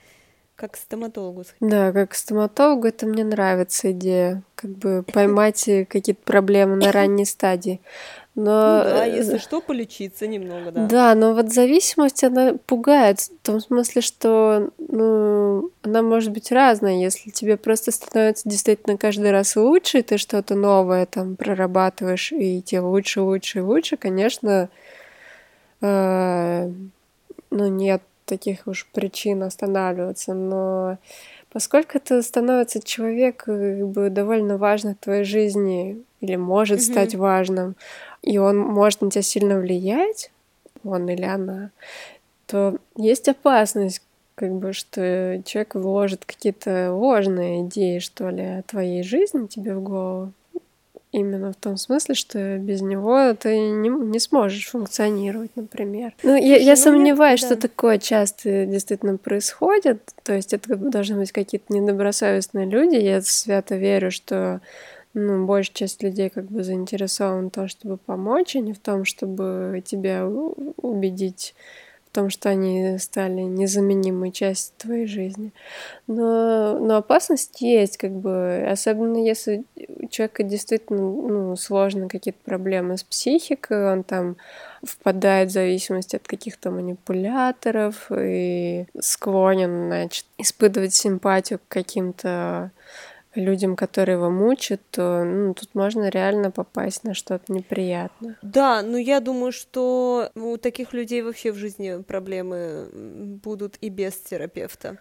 как 0.58 0.72
к 0.72 0.78
стоматологу 0.78 1.44
сходить. 1.44 1.72
Да, 1.72 1.94
как 1.94 2.10
к 2.12 2.16
стоматологу 2.16 2.88
это 2.88 3.06
мне 3.06 3.24
нравится 3.24 3.92
идея, 3.92 4.42
как 4.56 4.72
бы 4.72 5.04
поймать 5.14 5.64
какие-то 5.88 6.22
проблемы 6.26 6.76
на 6.76 6.92
ранней 6.92 7.26
стадии. 7.26 7.80
Но... 8.34 8.44
Ну 8.44 8.90
да, 8.90 9.06
э, 9.06 9.16
если 9.16 9.38
что, 9.38 9.62
полечиться 9.62 10.28
немного, 10.28 10.72
да. 10.72 10.88
Да, 10.88 11.16
но 11.16 11.34
вот 11.34 11.52
зависимость, 11.52 12.24
она 12.24 12.56
пугает, 12.66 13.20
в 13.20 13.46
том 13.46 13.60
смысле, 13.60 14.02
что, 14.02 14.72
ну, 14.80 15.72
она 15.84 16.02
может 16.02 16.32
быть 16.32 16.52
разная, 16.52 17.02
если 17.02 17.30
тебе 17.30 17.58
просто 17.58 17.92
становится 17.92 18.50
действительно 18.50 18.98
каждый 18.98 19.32
раз 19.32 19.56
лучше, 19.56 20.00
и 20.00 20.04
ты 20.04 20.18
что-то 20.18 20.56
новое 20.56 21.06
там 21.06 21.36
прорабатываешь, 21.36 22.32
и 22.32 22.62
тебе 22.64 22.82
лучше, 22.82 23.22
лучше 23.22 23.60
и 23.60 23.62
лучше, 23.62 23.98
конечно, 23.98 24.70
э, 25.82 26.72
ну, 27.50 27.68
нет 27.68 28.02
таких 28.28 28.68
уж 28.68 28.88
причин 28.94 29.44
останавливаться, 29.44 30.34
но 30.34 30.98
поскольку 31.52 31.98
это 31.98 32.22
становится 32.22 32.84
человек 32.84 33.46
как 33.46 33.88
бы 33.88 34.10
довольно 34.10 34.58
важно 34.58 34.94
в 34.94 35.04
твоей 35.04 35.24
жизни 35.24 36.04
или 36.22 36.36
может 36.36 36.80
mm-hmm. 36.80 36.92
стать 36.92 37.16
важным, 37.16 37.76
и 38.22 38.38
он 38.38 38.58
может 38.58 39.02
на 39.02 39.10
тебя 39.10 39.24
сильно 39.24 39.60
влиять, 39.60 40.32
он 40.84 41.10
или 41.10 41.24
она, 41.24 41.72
то 42.46 42.78
есть 42.96 43.28
опасность, 43.28 44.02
как 44.36 44.52
бы, 44.52 44.72
что 44.72 45.42
человек 45.46 45.74
вложит 45.74 46.24
какие-то 46.26 46.94
ложные 46.94 47.64
идеи, 47.64 47.98
что 47.98 48.30
ли, 48.30 48.44
о 48.44 48.62
твоей 48.62 49.02
жизни 49.02 49.48
тебе 49.48 49.74
в 49.76 49.82
голову. 49.82 50.32
Именно 51.18 51.52
в 51.52 51.56
том 51.56 51.78
смысле, 51.78 52.16
что 52.16 52.58
без 52.58 52.82
него 52.82 53.34
ты 53.34 53.58
не, 53.58 53.90
не 53.90 54.20
сможешь 54.20 54.68
функционировать, 54.68 55.52
например. 55.56 56.14
Ну, 56.24 56.36
я, 56.36 56.58
я 56.58 56.76
ну, 56.76 56.82
сомневаюсь, 56.82 57.42
мне... 57.42 57.48
что 57.48 57.56
да. 57.56 57.68
такое 57.68 57.98
часто 57.98 58.66
действительно 58.66 59.18
происходит. 59.18 60.02
То 60.24 60.34
есть 60.34 60.54
это 60.54 60.76
должны 60.76 61.18
быть 61.18 61.32
какие-то 61.32 61.74
недобросовестные 61.74 62.66
люди. 62.66 62.96
Я 62.96 63.22
свято 63.22 63.76
верю, 63.76 64.12
что 64.12 64.62
ну, 65.14 65.46
большая 65.46 65.74
часть 65.74 66.04
людей 66.04 66.30
как 66.30 66.46
бы 66.46 66.64
заинтересована 66.64 67.50
в 67.50 67.52
том, 67.52 67.68
чтобы 67.68 67.98
помочь, 67.98 68.56
а 68.56 68.60
не 68.60 68.74
в 68.74 68.80
том, 68.80 69.04
чтобы 69.04 69.82
тебя 69.86 70.26
убедить 70.28 71.56
том, 72.18 72.32
что 72.32 72.50
они 72.50 72.98
стали 72.98 73.42
незаменимой 73.42 74.32
частью 74.32 74.74
твоей 74.80 75.06
жизни. 75.06 75.52
Но, 76.08 76.80
но 76.80 76.96
опасность 76.98 77.62
есть, 77.62 77.98
как 77.98 78.12
бы, 78.12 78.68
особенно 78.68 79.24
если 79.24 79.66
у 80.00 80.08
человека 80.08 80.42
действительно 80.42 81.00
ну, 81.00 81.56
сложно 81.56 82.10
какие-то 82.10 82.40
проблемы 82.44 82.98
с 82.98 83.04
психикой, 83.04 83.94
он 83.94 84.02
там 84.02 84.36
впадает 84.82 85.50
в 85.50 85.54
зависимость 85.54 86.16
от 86.16 86.28
каких-то 86.28 86.72
манипуляторов 86.72 88.12
и 88.12 88.88
склонен, 89.00 89.86
значит, 89.86 90.26
испытывать 90.40 90.96
симпатию 90.96 91.60
к 91.60 91.72
каким-то 91.72 92.72
людям, 93.38 93.76
которые 93.76 94.16
его 94.16 94.30
мучат, 94.30 94.82
то 94.92 95.24
ну, 95.24 95.54
тут 95.54 95.74
можно 95.76 96.10
реально 96.10 96.52
попасть 96.52 97.04
на 97.04 97.14
что-то 97.14 97.52
неприятное. 97.54 98.38
Да, 98.42 98.82
но 98.82 98.98
я 98.98 99.20
думаю, 99.20 99.52
что 99.52 100.32
у 100.36 100.58
таких 100.58 100.94
людей 100.94 101.22
вообще 101.22 101.52
в 101.52 101.56
жизни 101.56 102.02
проблемы 102.02 102.90
будут 103.44 103.78
и 103.82 103.90
без 103.90 104.16
терапевта. 104.16 104.98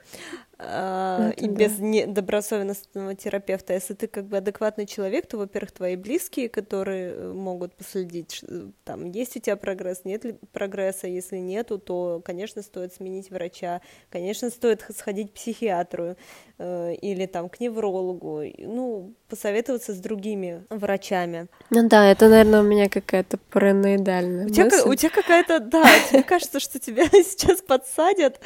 А, 0.58 1.32
и 1.36 1.48
да. 1.48 1.54
без 1.54 1.78
недобросовестного 1.78 3.14
терапевта. 3.14 3.75
Если 3.75 3.92
ты 3.92 4.06
как 4.06 4.25
бы 4.25 4.38
адекватный 4.38 4.86
человек, 4.86 5.26
то, 5.26 5.36
во-первых, 5.36 5.72
твои 5.72 5.96
близкие, 5.96 6.48
которые 6.48 7.12
э, 7.12 7.32
могут 7.32 7.75
последить, 7.75 8.42
там, 8.84 9.04
есть 9.10 9.36
у 9.36 9.40
тебя 9.40 9.56
прогресс, 9.56 10.04
нет 10.04 10.25
ли 10.25 10.38
прогресса, 10.52 11.08
если 11.08 11.36
нету, 11.36 11.78
то, 11.78 12.22
конечно, 12.25 12.62
стоит 12.62 12.94
сменить 12.94 13.30
врача, 13.30 13.82
конечно, 14.08 14.48
стоит 14.48 14.82
сходить 14.96 15.32
к 15.32 15.34
психиатру 15.34 16.16
э, 16.56 16.94
или 16.94 17.26
там 17.26 17.50
к 17.50 17.60
неврологу, 17.60 18.42
ну, 18.56 19.14
посоветоваться 19.28 19.92
с 19.92 19.99
другими 19.99 20.64
врачами. 20.71 21.49
Ну 21.71 21.88
да, 21.88 22.11
это, 22.11 22.28
наверное, 22.28 22.61
у 22.61 22.64
меня 22.64 22.88
какая-то 22.88 23.38
параноидальная 23.50 24.47
у 24.47 24.50
тебя, 24.50 24.64
мысль. 24.64 24.88
У 24.88 24.95
тебя 24.95 25.11
какая-то, 25.11 25.61
да, 25.61 25.85
тебе 26.11 26.23
кажется, 26.23 26.61
что 26.61 26.78
тебя 26.78 27.06
сейчас 27.12 27.61
подсадят 27.61 28.40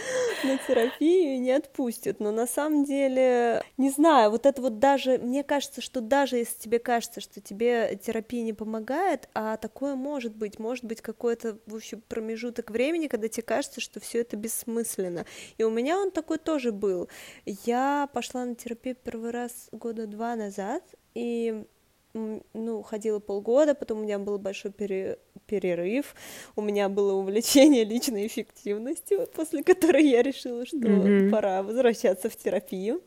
на 0.44 0.58
терапию 0.58 1.34
и 1.34 1.38
не 1.38 1.52
отпустят, 1.52 2.20
но 2.20 2.30
на 2.30 2.46
самом 2.46 2.84
деле, 2.84 3.62
не 3.76 3.90
знаю, 3.90 4.30
вот 4.30 4.46
это 4.46 4.62
вот 4.62 4.78
даже, 4.78 5.18
мне 5.18 5.42
кажется, 5.42 5.80
что 5.80 6.00
даже 6.00 6.36
если 6.36 6.58
тебе 6.58 6.78
кажется, 6.78 7.20
что 7.20 7.40
тебе 7.40 7.98
терапия 8.02 8.42
не 8.42 8.52
помогает, 8.52 9.28
а 9.34 9.56
такое 9.56 9.94
может 9.94 10.34
быть, 10.34 10.58
может 10.58 10.84
быть 10.84 11.00
какой-то, 11.00 11.58
в 11.66 11.74
общем, 11.74 12.02
промежуток 12.08 12.70
времени, 12.70 13.06
когда 13.06 13.28
тебе 13.28 13.42
кажется, 13.42 13.80
что 13.80 14.00
все 14.00 14.20
это 14.20 14.36
бессмысленно. 14.36 15.26
И 15.58 15.64
у 15.64 15.70
меня 15.70 15.98
он 15.98 16.10
такой 16.10 16.38
тоже 16.38 16.72
был. 16.72 17.08
Я 17.44 18.08
пошла 18.12 18.44
на 18.44 18.54
терапию 18.54 18.96
первый 18.96 19.30
раз 19.30 19.68
года 19.72 20.06
два 20.06 20.36
назад, 20.36 20.69
назад, 20.70 20.82
и 21.14 21.64
ну, 22.12 22.82
ходила 22.82 23.20
полгода, 23.20 23.74
потом 23.74 23.98
у 23.98 24.02
меня 24.02 24.18
был 24.18 24.38
большой 24.38 24.72
пере... 24.72 25.18
перерыв, 25.46 26.14
у 26.56 26.62
меня 26.62 26.88
было 26.88 27.12
увлечение 27.12 27.84
личной 27.84 28.26
эффективностью, 28.26 29.28
после 29.34 29.62
которой 29.62 30.06
я 30.06 30.22
решила, 30.22 30.66
что 30.66 30.76
mm-hmm. 30.76 31.30
пора 31.30 31.62
возвращаться 31.62 32.28
в 32.28 32.36
терапию. 32.36 33.00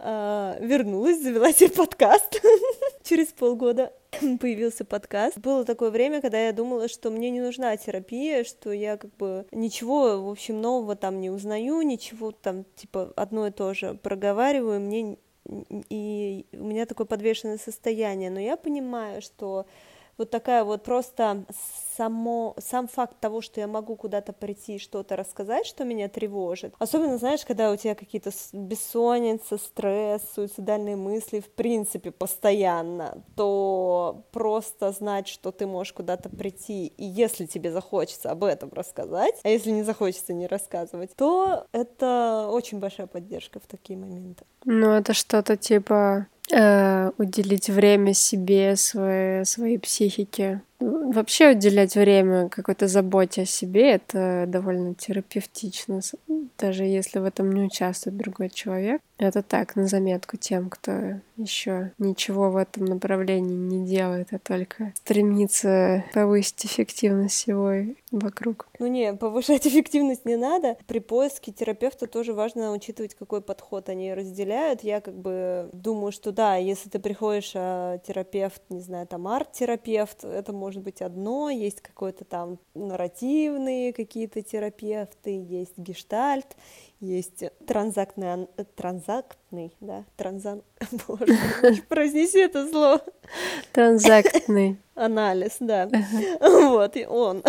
А, 0.00 0.56
вернулась, 0.60 1.20
завела 1.20 1.52
себе 1.52 1.70
подкаст. 1.70 2.40
Через 3.02 3.28
полгода 3.28 3.92
появился 4.40 4.84
подкаст. 4.84 5.36
Было 5.38 5.64
такое 5.64 5.90
время, 5.90 6.20
когда 6.20 6.40
я 6.40 6.52
думала, 6.52 6.86
что 6.86 7.10
мне 7.10 7.30
не 7.30 7.40
нужна 7.40 7.76
терапия, 7.76 8.44
что 8.44 8.70
я 8.70 8.96
как 8.96 9.16
бы 9.16 9.46
ничего, 9.50 10.22
в 10.22 10.28
общем, 10.30 10.60
нового 10.60 10.94
там 10.94 11.20
не 11.20 11.30
узнаю, 11.30 11.82
ничего 11.82 12.30
там, 12.30 12.64
типа, 12.76 13.12
одно 13.16 13.48
и 13.48 13.50
то 13.50 13.74
же 13.74 13.94
проговариваю, 13.94 14.80
мне 14.80 15.18
и 15.88 16.46
у 16.52 16.64
меня 16.64 16.86
такое 16.86 17.06
подвешенное 17.06 17.58
состояние, 17.58 18.30
но 18.30 18.40
я 18.40 18.56
понимаю, 18.56 19.22
что 19.22 19.66
вот 20.18 20.30
такая 20.30 20.64
вот 20.64 20.82
просто 20.82 21.44
само, 21.96 22.54
сам 22.58 22.88
факт 22.88 23.18
того, 23.20 23.40
что 23.40 23.60
я 23.60 23.66
могу 23.66 23.96
куда-то 23.96 24.32
прийти 24.32 24.76
и 24.76 24.78
что-то 24.78 25.16
рассказать, 25.16 25.66
что 25.66 25.84
меня 25.84 26.08
тревожит. 26.08 26.74
Особенно, 26.78 27.18
знаешь, 27.18 27.44
когда 27.44 27.70
у 27.70 27.76
тебя 27.76 27.94
какие-то 27.94 28.30
бессонница, 28.52 29.58
стресс, 29.58 30.22
суицидальные 30.34 30.96
мысли, 30.96 31.40
в 31.40 31.50
принципе, 31.50 32.10
постоянно, 32.10 33.22
то 33.36 34.24
просто 34.32 34.92
знать, 34.92 35.28
что 35.28 35.52
ты 35.52 35.66
можешь 35.66 35.92
куда-то 35.92 36.28
прийти, 36.28 36.86
и 36.86 37.04
если 37.04 37.46
тебе 37.46 37.72
захочется 37.72 38.30
об 38.30 38.44
этом 38.44 38.70
рассказать, 38.72 39.34
а 39.42 39.48
если 39.48 39.70
не 39.70 39.82
захочется 39.82 40.32
не 40.32 40.46
рассказывать, 40.46 41.14
то 41.16 41.66
это 41.72 42.48
очень 42.50 42.78
большая 42.78 43.06
поддержка 43.06 43.60
в 43.60 43.66
такие 43.66 43.98
моменты. 43.98 44.44
Ну, 44.64 44.90
это 44.90 45.14
что-то 45.14 45.56
типа 45.56 46.26
уделить 47.18 47.68
время 47.68 48.14
себе, 48.14 48.76
своей, 48.76 49.44
своей 49.44 49.78
психике. 49.78 50.62
Вообще 50.80 51.50
уделять 51.50 51.96
время 51.96 52.48
какой-то 52.48 52.86
заботе 52.86 53.42
о 53.42 53.46
себе— 53.46 53.90
это 53.92 54.44
довольно 54.46 54.94
терапевтично, 54.94 56.00
даже 56.58 56.84
если 56.84 57.18
в 57.18 57.24
этом 57.24 57.50
не 57.52 57.62
участвует 57.62 58.16
другой 58.16 58.50
человек. 58.50 59.00
Это 59.18 59.42
так, 59.42 59.74
на 59.74 59.88
заметку 59.88 60.36
тем, 60.36 60.70
кто 60.70 61.18
еще 61.36 61.92
ничего 61.98 62.50
в 62.50 62.56
этом 62.56 62.84
направлении 62.84 63.56
не 63.56 63.84
делает, 63.84 64.28
а 64.32 64.38
только 64.38 64.92
стремится 64.96 66.04
повысить 66.14 66.66
эффективность 66.66 67.34
всего 67.34 67.72
вокруг. 68.12 68.68
Ну 68.78 68.86
не, 68.86 69.12
повышать 69.14 69.66
эффективность 69.66 70.24
не 70.24 70.36
надо. 70.36 70.76
При 70.86 71.00
поиске 71.00 71.50
терапевта 71.50 72.06
тоже 72.06 72.32
важно 72.32 72.72
учитывать, 72.72 73.14
какой 73.14 73.40
подход 73.40 73.88
они 73.88 74.14
разделяют. 74.14 74.82
Я 74.82 75.00
как 75.00 75.14
бы 75.14 75.68
думаю, 75.72 76.12
что 76.12 76.30
да, 76.30 76.54
если 76.54 76.88
ты 76.88 77.00
приходишь, 77.00 77.52
а 77.56 77.98
терапевт, 77.98 78.62
не 78.68 78.80
знаю, 78.80 79.08
там 79.08 79.26
арт-терапевт, 79.26 80.22
это 80.22 80.52
может 80.52 80.67
быть 80.76 81.02
одно, 81.02 81.50
есть 81.50 81.80
какой-то 81.80 82.24
там 82.24 82.58
нарративные 82.74 83.92
какие-то 83.92 84.42
терапевты, 84.42 85.30
есть 85.30 85.76
гештальт, 85.76 86.56
есть 87.00 87.44
транзактный, 87.66 88.48
транзактный, 88.76 89.74
да, 89.80 90.04
транзан, 90.16 90.62
боже, 91.06 91.26
произнеси 91.88 92.40
это 92.40 92.68
слово. 92.68 93.02
Транзактный. 93.72 94.78
Анализ, 94.94 95.56
да. 95.60 95.88
Вот, 96.40 96.96
и 96.96 97.06
он. 97.06 97.42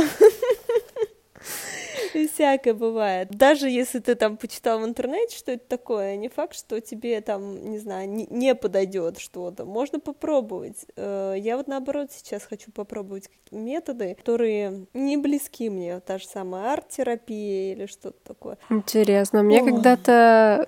Всякое 2.33 2.73
бывает. 2.73 3.29
Даже 3.31 3.69
если 3.69 3.99
ты 3.99 4.15
там 4.15 4.37
почитал 4.37 4.79
в 4.79 4.85
интернете, 4.85 5.37
что 5.37 5.51
это 5.51 5.67
такое, 5.67 6.15
не 6.15 6.29
факт, 6.29 6.55
что 6.55 6.79
тебе 6.81 7.21
там, 7.21 7.69
не 7.69 7.79
знаю, 7.79 8.09
не, 8.09 8.27
не 8.29 8.55
подойдет 8.55 9.19
что-то. 9.19 9.65
Можно 9.65 9.99
попробовать. 9.99 10.85
Э, 10.95 11.35
я 11.37 11.57
вот 11.57 11.67
наоборот 11.67 12.11
сейчас 12.11 12.43
хочу 12.43 12.71
попробовать 12.71 13.29
методы, 13.51 14.15
которые 14.15 14.85
не 14.93 15.17
близки 15.17 15.69
мне. 15.69 15.99
Та 15.99 16.17
же 16.17 16.27
самая 16.27 16.73
арт-терапия 16.73 17.73
или 17.73 17.85
что-то 17.85 18.17
такое. 18.23 18.57
Интересно. 18.69 19.43
Мне 19.43 19.63
когда-то 19.63 20.67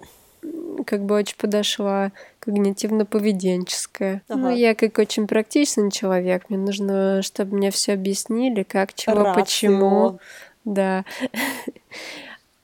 как 0.85 1.05
бы 1.05 1.15
очень 1.15 1.37
подошла 1.37 2.11
когнитивно-поведенческая. 2.39 4.21
Ну, 4.27 4.35
ага. 4.35 4.43
Ну, 4.43 4.49
я 4.49 4.75
как 4.75 4.97
очень 4.97 5.27
практичный 5.27 5.91
человек, 5.91 6.49
мне 6.49 6.57
нужно, 6.57 7.21
чтобы 7.21 7.57
мне 7.57 7.71
все 7.71 7.93
объяснили, 7.93 8.63
как, 8.63 8.93
чего, 8.93 9.23
Рацио. 9.23 9.33
почему. 9.33 10.19
Да. 10.65 11.05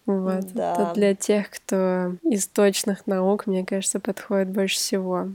Вот. 0.05 0.53
Да. 0.53 0.71
Это 0.73 0.93
для 0.93 1.15
тех, 1.15 1.49
кто 1.49 2.15
из 2.23 2.47
точных 2.47 3.07
наук, 3.07 3.45
мне 3.45 3.65
кажется, 3.65 3.99
подходит 3.99 4.49
больше 4.49 4.77
всего. 4.77 5.27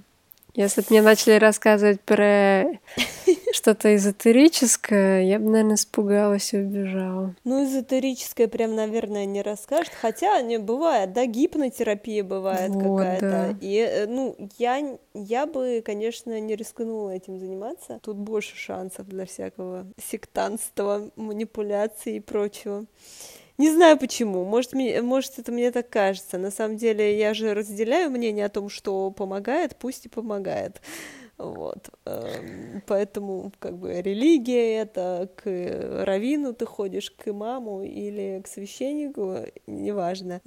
Если 0.55 0.83
бы 0.83 0.87
мне 0.91 1.03
начали 1.03 1.35
рассказывать 1.35 2.01
про 2.03 2.65
что-то 3.53 3.95
эзотерическое, 3.95 5.23
я 5.23 5.39
бы, 5.39 5.47
наверное, 5.47 5.77
испугалась 5.77 6.53
и 6.53 6.59
убежала. 6.59 7.35
Ну, 7.45 7.65
эзотерическое 7.65 8.49
прям, 8.49 8.75
наверное, 8.75 9.25
не 9.25 9.41
расскажет. 9.41 9.93
Хотя 10.01 10.41
не 10.43 10.59
бывает, 10.59 11.15
да, 11.15 11.25
гипнотерапия 11.25 12.23
бывает 12.23 12.71
вот, 12.71 12.99
какая-то. 12.99 13.31
Да. 13.31 13.57
И, 13.61 13.77
э, 13.77 14.07
ну, 14.07 14.37
я, 14.59 14.99
я 15.15 15.47
бы, 15.47 15.83
конечно, 15.85 16.39
не 16.39 16.55
рискнула 16.55 17.11
этим 17.11 17.39
заниматься. 17.39 17.99
Тут 18.03 18.19
больше 18.19 18.55
шансов 18.57 19.09
для 19.09 19.25
всякого 19.25 19.87
сектанства, 19.97 21.11
манипуляций 21.17 22.17
и 22.17 22.21
прочего. 22.21 22.85
Не 23.59 23.71
знаю 23.71 23.99
почему, 23.99 24.45
может, 24.45 24.73
мне, 24.73 25.03
может, 25.03 25.39
это 25.39 25.53
мне 25.53 25.71
так 25.71 25.89
кажется. 25.89 26.39
На 26.39 26.51
самом 26.51 26.77
деле, 26.77 27.19
я 27.19 27.35
же 27.35 27.55
разделяю 27.55 28.11
мнение 28.11 28.47
о 28.47 28.51
том, 28.51 28.69
что 28.69 29.11
помогает, 29.11 29.77
пусть 29.77 30.07
и 30.07 30.09
помогает. 30.09 30.81
Вот. 31.39 31.91
Эм, 32.05 32.83
поэтому, 32.87 33.53
как 33.59 33.77
бы, 33.77 34.01
религия 34.01 34.79
это, 34.79 35.29
к 35.35 36.05
равину 36.05 36.55
ты 36.55 36.67
ходишь, 36.67 37.11
к 37.11 37.29
имаму 37.29 37.83
или 37.83 38.41
к 38.45 38.47
священнику, 38.47 39.39
неважно, 39.67 40.41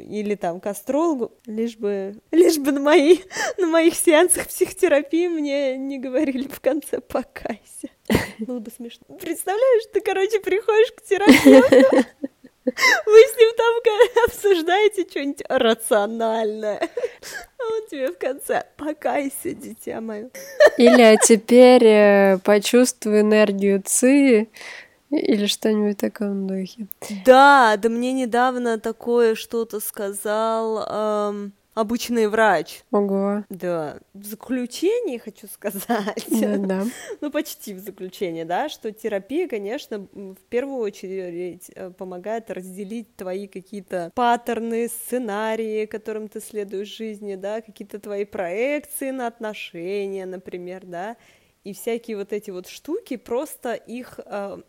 или 0.00 0.34
там 0.34 0.60
к 0.60 0.66
астрологу, 0.66 1.32
лишь 1.46 1.76
бы, 1.76 2.20
лишь 2.30 2.58
бы 2.58 2.72
на, 2.72 2.80
мои, 2.80 3.18
на 3.56 3.66
моих 3.66 3.94
сеансах 3.94 4.48
психотерапии 4.48 5.28
мне 5.28 5.78
не 5.78 5.98
говорили 5.98 6.48
в 6.48 6.60
конце 6.60 7.00
«покайся». 7.00 7.88
Было 8.38 8.58
бы 8.58 8.70
смешно. 8.70 9.16
Представляешь, 9.20 9.84
ты, 9.92 10.00
короче, 10.00 10.40
приходишь 10.40 10.92
к 10.92 11.02
терапевту, 11.02 12.08
вы 12.64 12.72
с 12.72 13.36
ним 13.36 13.50
там 13.56 14.24
обсуждаете 14.26 15.06
что-нибудь 15.08 15.42
рациональное. 15.48 16.78
А 16.78 17.74
он 17.74 17.86
тебе 17.88 18.12
в 18.12 18.18
конце 18.18 18.64
«покайся, 18.76 19.52
дитя 19.52 20.00
мое». 20.00 20.30
Или 20.78 21.02
«а 21.02 21.16
теперь 21.16 21.84
э, 21.84 22.38
почувствуй 22.38 23.20
энергию 23.20 23.82
ЦИ», 23.84 24.48
или 25.10 25.46
что-нибудь 25.46 25.98
в 25.98 26.00
таком 26.00 26.46
духе. 26.46 26.86
Да, 27.26 27.76
да 27.76 27.88
мне 27.88 28.12
недавно 28.12 28.78
такое 28.78 29.34
что-то 29.34 29.80
сказал... 29.80 30.86
Эм 30.88 31.52
обычный 31.74 32.26
врач. 32.26 32.82
Ого. 32.90 33.44
Да. 33.48 34.00
В 34.14 34.24
заключении 34.24 35.18
хочу 35.18 35.46
сказать. 35.46 36.26
Да, 36.28 36.56
да. 36.56 36.84
ну, 37.20 37.30
почти 37.30 37.74
в 37.74 37.78
заключении, 37.78 38.44
да, 38.44 38.68
что 38.68 38.92
терапия, 38.92 39.48
конечно, 39.48 40.06
в 40.12 40.40
первую 40.48 40.78
очередь 40.78 41.70
э, 41.74 41.90
помогает 41.90 42.50
разделить 42.50 43.14
твои 43.16 43.46
какие-то 43.46 44.12
паттерны, 44.14 44.88
сценарии, 44.88 45.86
которым 45.86 46.28
ты 46.28 46.40
следуешь 46.40 46.92
в 46.92 46.96
жизни, 46.96 47.34
да, 47.36 47.60
какие-то 47.60 47.98
твои 47.98 48.24
проекции 48.24 49.10
на 49.10 49.26
отношения, 49.26 50.26
например, 50.26 50.84
да, 50.84 51.16
и 51.64 51.72
всякие 51.72 52.16
вот 52.16 52.32
эти 52.32 52.50
вот 52.50 52.66
штуки, 52.66 53.16
просто 53.16 53.74
их 53.74 54.18
э, 54.24 54.62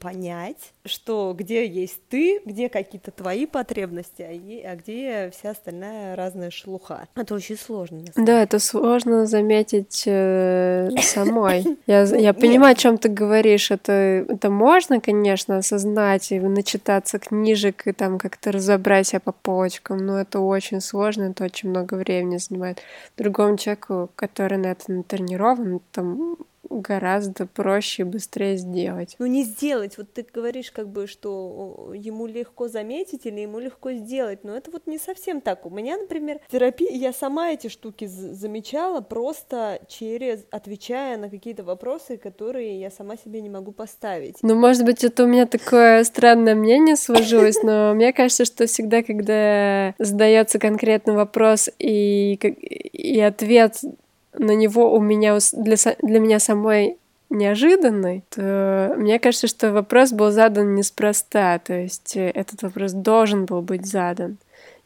понять, 0.00 0.72
что 0.84 1.34
где 1.36 1.66
есть 1.66 2.00
ты, 2.08 2.40
где 2.44 2.68
какие-то 2.68 3.10
твои 3.10 3.46
потребности, 3.46 4.22
а, 4.22 4.72
а 4.72 4.76
где 4.76 5.30
вся 5.30 5.50
остальная 5.50 6.16
разная 6.16 6.50
шелуха. 6.50 7.08
Это 7.14 7.34
очень 7.34 7.56
сложно. 7.56 8.04
Да, 8.16 8.42
это 8.42 8.58
сложно 8.58 9.26
заметить 9.26 10.04
э, 10.06 10.90
самой. 11.02 11.64
Я, 11.86 12.06
ну, 12.06 12.16
я 12.16 12.34
понимаю, 12.34 12.72
о 12.72 12.76
чем 12.76 12.98
ты 12.98 13.08
говоришь. 13.08 13.70
Это, 13.70 13.92
это 13.92 14.50
можно, 14.50 15.00
конечно, 15.00 15.58
осознать 15.58 16.32
и 16.32 16.40
начитаться 16.40 17.18
книжек 17.18 17.86
и 17.86 17.92
там 17.92 18.18
как-то 18.18 18.52
разобрать 18.52 19.08
себя 19.08 19.20
по 19.20 19.32
полочкам, 19.32 19.98
но 19.98 20.20
это 20.20 20.40
очень 20.40 20.80
сложно, 20.80 21.24
это 21.24 21.44
очень 21.44 21.70
много 21.70 21.94
времени 21.94 22.38
занимает. 22.38 22.82
Другому 23.16 23.56
человеку, 23.56 24.10
который 24.16 24.58
на 24.58 24.66
это 24.68 24.90
натренирован, 24.90 25.80
там 25.92 26.36
гораздо 26.70 27.46
проще 27.46 28.02
и 28.02 28.04
быстрее 28.04 28.56
сделать. 28.56 29.16
Ну 29.18 29.26
не 29.26 29.44
сделать, 29.44 29.98
вот 29.98 30.12
ты 30.12 30.26
говоришь 30.32 30.70
как 30.70 30.88
бы, 30.88 31.06
что 31.06 31.92
ему 31.94 32.26
легко 32.26 32.68
заметить 32.68 33.26
или 33.26 33.40
ему 33.40 33.58
легко 33.58 33.92
сделать, 33.92 34.44
но 34.44 34.56
это 34.56 34.70
вот 34.70 34.86
не 34.86 34.98
совсем 34.98 35.40
так. 35.40 35.66
У 35.66 35.70
меня, 35.70 35.96
например, 35.96 36.40
терапия, 36.50 36.90
я 36.92 37.12
сама 37.12 37.52
эти 37.52 37.68
штуки 37.68 38.06
замечала 38.06 39.00
просто 39.00 39.80
через, 39.88 40.44
отвечая 40.50 41.16
на 41.16 41.30
какие-то 41.30 41.64
вопросы, 41.64 42.16
которые 42.16 42.80
я 42.80 42.90
сама 42.90 43.16
себе 43.16 43.40
не 43.40 43.50
могу 43.50 43.72
поставить. 43.72 44.36
Ну, 44.42 44.54
может 44.54 44.84
быть, 44.84 45.04
это 45.04 45.24
у 45.24 45.26
меня 45.26 45.46
такое 45.46 46.04
странное 46.04 46.54
мнение 46.54 46.96
сложилось, 46.96 47.62
но 47.62 47.94
мне 47.94 48.12
кажется, 48.12 48.44
что 48.44 48.66
всегда, 48.66 49.02
когда 49.02 49.94
задается 49.98 50.58
конкретный 50.58 51.14
вопрос 51.14 51.68
и, 51.78 52.34
и 52.34 53.20
ответ 53.20 53.80
на 54.38 54.54
него 54.54 54.94
у 54.94 55.00
меня 55.00 55.38
для, 55.52 55.76
для 56.02 56.20
меня 56.20 56.38
самой 56.38 56.98
неожиданный, 57.30 58.24
то 58.30 58.94
мне 58.96 59.18
кажется, 59.18 59.46
что 59.46 59.72
вопрос 59.72 60.12
был 60.12 60.30
задан 60.30 60.74
неспроста, 60.74 61.58
то 61.58 61.74
есть 61.74 62.16
э, 62.16 62.30
этот 62.30 62.62
вопрос 62.62 62.92
должен 62.92 63.44
был 63.44 63.62
быть 63.62 63.86
задан. 63.86 64.38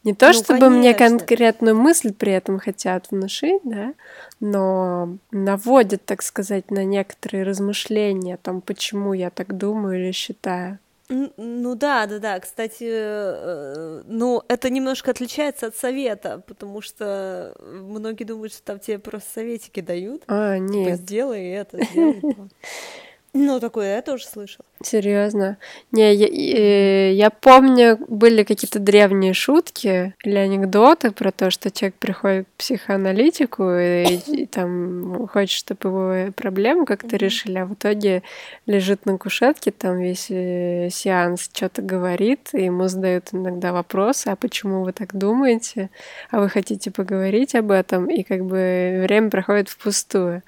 Не 0.05 0.15
то, 0.15 0.29
ну, 0.29 0.33
чтобы 0.33 0.61
конечно. 0.61 0.79
мне 0.79 0.95
конкретную 0.95 1.77
мысль 1.77 2.15
при 2.15 2.33
этом 2.33 2.59
хотят 2.59 3.11
внушить, 3.11 3.61
да, 3.65 3.95
но 4.41 5.17
наводят, 5.33 6.05
так 6.05 6.23
сказать, 6.23 6.71
на 6.71 6.85
некоторые 6.85 7.43
размышления 7.43 8.35
о 8.35 8.39
том, 8.39 8.61
почему 8.61 9.13
я 9.13 9.31
так 9.31 9.57
думаю 9.57 10.05
или 10.05 10.13
считаю. 10.13 10.79
Ну 11.09 11.75
да, 11.75 12.07
да, 12.07 12.19
да. 12.19 12.39
Кстати, 12.41 12.87
э, 12.87 14.03
ну 14.07 14.43
это 14.47 14.69
немножко 14.69 15.11
отличается 15.11 15.69
от 15.69 15.77
совета, 15.77 16.43
потому 16.47 16.83
что 16.83 17.57
многие 17.61 18.25
думают, 18.25 18.53
что 18.53 18.63
там 18.63 18.79
тебе 18.79 18.99
просто 18.99 19.31
советики 19.33 19.81
дают. 19.81 20.25
А, 20.27 20.57
типа, 20.59 20.71
нет. 20.71 20.85
Типа, 20.85 20.97
сделай 20.97 21.49
это, 21.49 21.83
сделай 21.85 22.21
то. 22.21 22.49
Ну, 23.35 23.61
такое 23.61 23.97
я 23.97 24.03
тоже 24.03 24.27
слышала. 24.27 24.65
Серьезно. 24.83 25.59
Не, 25.93 26.15
я, 26.15 26.29
я, 26.29 27.11
я 27.11 27.31
помню, 27.31 27.99
были 28.09 28.43
какие-то 28.43 28.79
древние 28.79 29.35
шутки 29.35 30.15
или 30.25 30.37
анекдоты 30.37 31.11
про 31.11 31.31
то, 31.31 31.51
что 31.51 31.71
человек 31.71 31.97
приходит 31.97 32.47
к 32.47 32.59
психоаналитику 32.59 33.71
и, 33.71 34.19
и 34.29 34.47
там 34.47 35.29
хочет, 35.29 35.59
чтобы 35.59 35.89
его 35.89 36.33
проблему 36.33 36.87
как-то 36.87 37.17
mm-hmm. 37.17 37.19
решили, 37.19 37.59
а 37.59 37.67
в 37.67 37.75
итоге 37.75 38.23
лежит 38.67 39.05
на 39.05 39.19
кушетке, 39.19 39.73
там 39.73 39.99
весь 39.99 40.31
э, 40.31 40.89
сеанс 40.91 41.51
что-то 41.53 41.83
говорит, 41.83 42.49
и 42.53 42.65
ему 42.65 42.89
задают 42.89 43.29
иногда 43.33 43.73
вопросы, 43.73 44.29
а 44.29 44.37
почему 44.37 44.85
вы 44.85 44.93
так 44.93 45.15
думаете, 45.15 45.91
а 46.31 46.41
вы 46.41 46.49
хотите 46.49 46.91
поговорить 46.91 47.55
об 47.55 47.73
этом, 47.73 48.07
и 48.07 48.23
как 48.23 48.45
бы 48.45 49.03
время 49.07 49.29
проходит 49.29 49.69
впустую. 49.69 50.43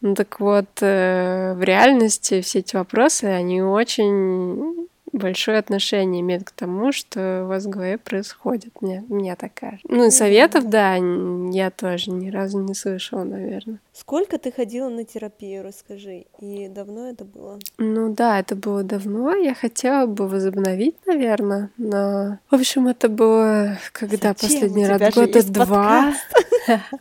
Ну 0.00 0.14
так 0.14 0.38
вот, 0.40 0.66
э, 0.80 1.54
в 1.54 1.62
реальности 1.62 2.40
все 2.40 2.60
эти 2.60 2.76
вопросы, 2.76 3.24
они 3.24 3.62
очень 3.62 4.88
большое 5.12 5.58
отношение 5.58 6.20
имеет 6.20 6.44
к 6.44 6.50
тому, 6.50 6.92
что 6.92 7.44
у 7.44 7.48
вас 7.48 7.64
в 7.64 7.68
голове 7.68 7.98
происходит. 7.98 8.80
Мне, 8.80 9.04
мне 9.08 9.36
так 9.36 9.54
кажется. 9.54 9.86
Ну 9.88 10.06
и 10.06 10.10
советов, 10.10 10.68
да, 10.68 10.96
я 10.96 11.70
тоже 11.70 12.10
ни 12.10 12.30
разу 12.30 12.60
не 12.60 12.74
слышала, 12.74 13.24
наверное. 13.24 13.80
Сколько 13.92 14.38
ты 14.38 14.52
ходила 14.52 14.88
на 14.88 15.04
терапию, 15.04 15.64
расскажи, 15.64 16.26
и 16.40 16.68
давно 16.68 17.08
это 17.08 17.24
было? 17.24 17.58
Ну 17.78 18.14
да, 18.14 18.38
это 18.38 18.54
было 18.54 18.82
давно, 18.82 19.34
я 19.34 19.54
хотела 19.54 20.06
бы 20.06 20.28
возобновить, 20.28 20.94
наверное, 21.06 21.70
но... 21.76 22.38
В 22.50 22.54
общем, 22.54 22.86
это 22.86 23.08
было 23.08 23.78
когда 23.92 24.34
Зачем? 24.38 24.60
последний 24.60 24.86
раз? 24.86 25.14
Года 25.14 25.42
два. 25.44 26.14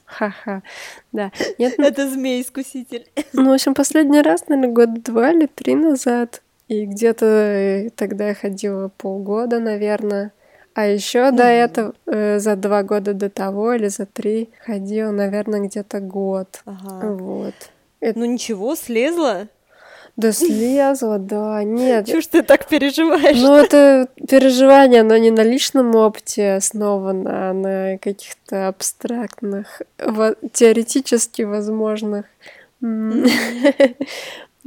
Ха-ха, 0.06 0.64
да. 1.12 1.32
Нет, 1.58 1.76
ну 1.78 1.86
это 1.86 2.10
змей-искуситель. 2.10 3.08
Ну, 3.34 3.50
в 3.50 3.54
общем, 3.54 3.74
последний 3.74 4.22
раз, 4.22 4.48
наверное, 4.48 4.74
года 4.74 5.02
два 5.02 5.32
или 5.32 5.48
три 5.48 5.76
назад. 5.76 6.42
И 6.68 6.86
где-то 6.86 7.26
э, 7.26 7.90
тогда 7.96 8.30
я 8.30 8.36
ходила 8.36 8.90
полгода, 8.98 9.60
наверное. 9.60 10.32
А 10.74 10.86
еще 10.86 11.20
mm-hmm. 11.20 11.36
до 11.36 11.44
этого, 11.44 11.94
э, 12.06 12.40
за 12.40 12.56
два 12.56 12.84
года 12.84 13.14
до 13.14 13.30
того 13.30 13.74
или 13.74 13.88
за 13.88 14.06
три, 14.06 14.50
ходила, 14.64 15.12
наверное, 15.12 15.62
где-то 15.62 16.02
год. 16.02 16.62
Ага. 16.66 17.14
Вот. 17.14 17.56
Это... 18.00 18.20
Ну 18.20 18.26
ничего, 18.26 18.76
слезла? 18.76 19.48
Да 20.18 20.32
слезла, 20.32 21.20
да, 21.20 21.64
нет. 21.64 22.08
Чего 22.08 22.22
ж 22.22 22.26
ты 22.26 22.42
так 22.42 22.68
переживаешь? 22.68 23.38
Ну, 23.38 23.56
это 23.56 24.10
переживание, 24.28 25.02
оно 25.02 25.16
не 25.18 25.30
на 25.30 25.44
личном 25.44 25.96
опыте 25.96 26.56
основано, 26.56 27.50
а 27.50 27.54
на 27.54 28.00
каких-то 28.00 28.68
абстрактных, 28.68 29.84
теоретически 30.52 31.44
возможных 31.44 32.26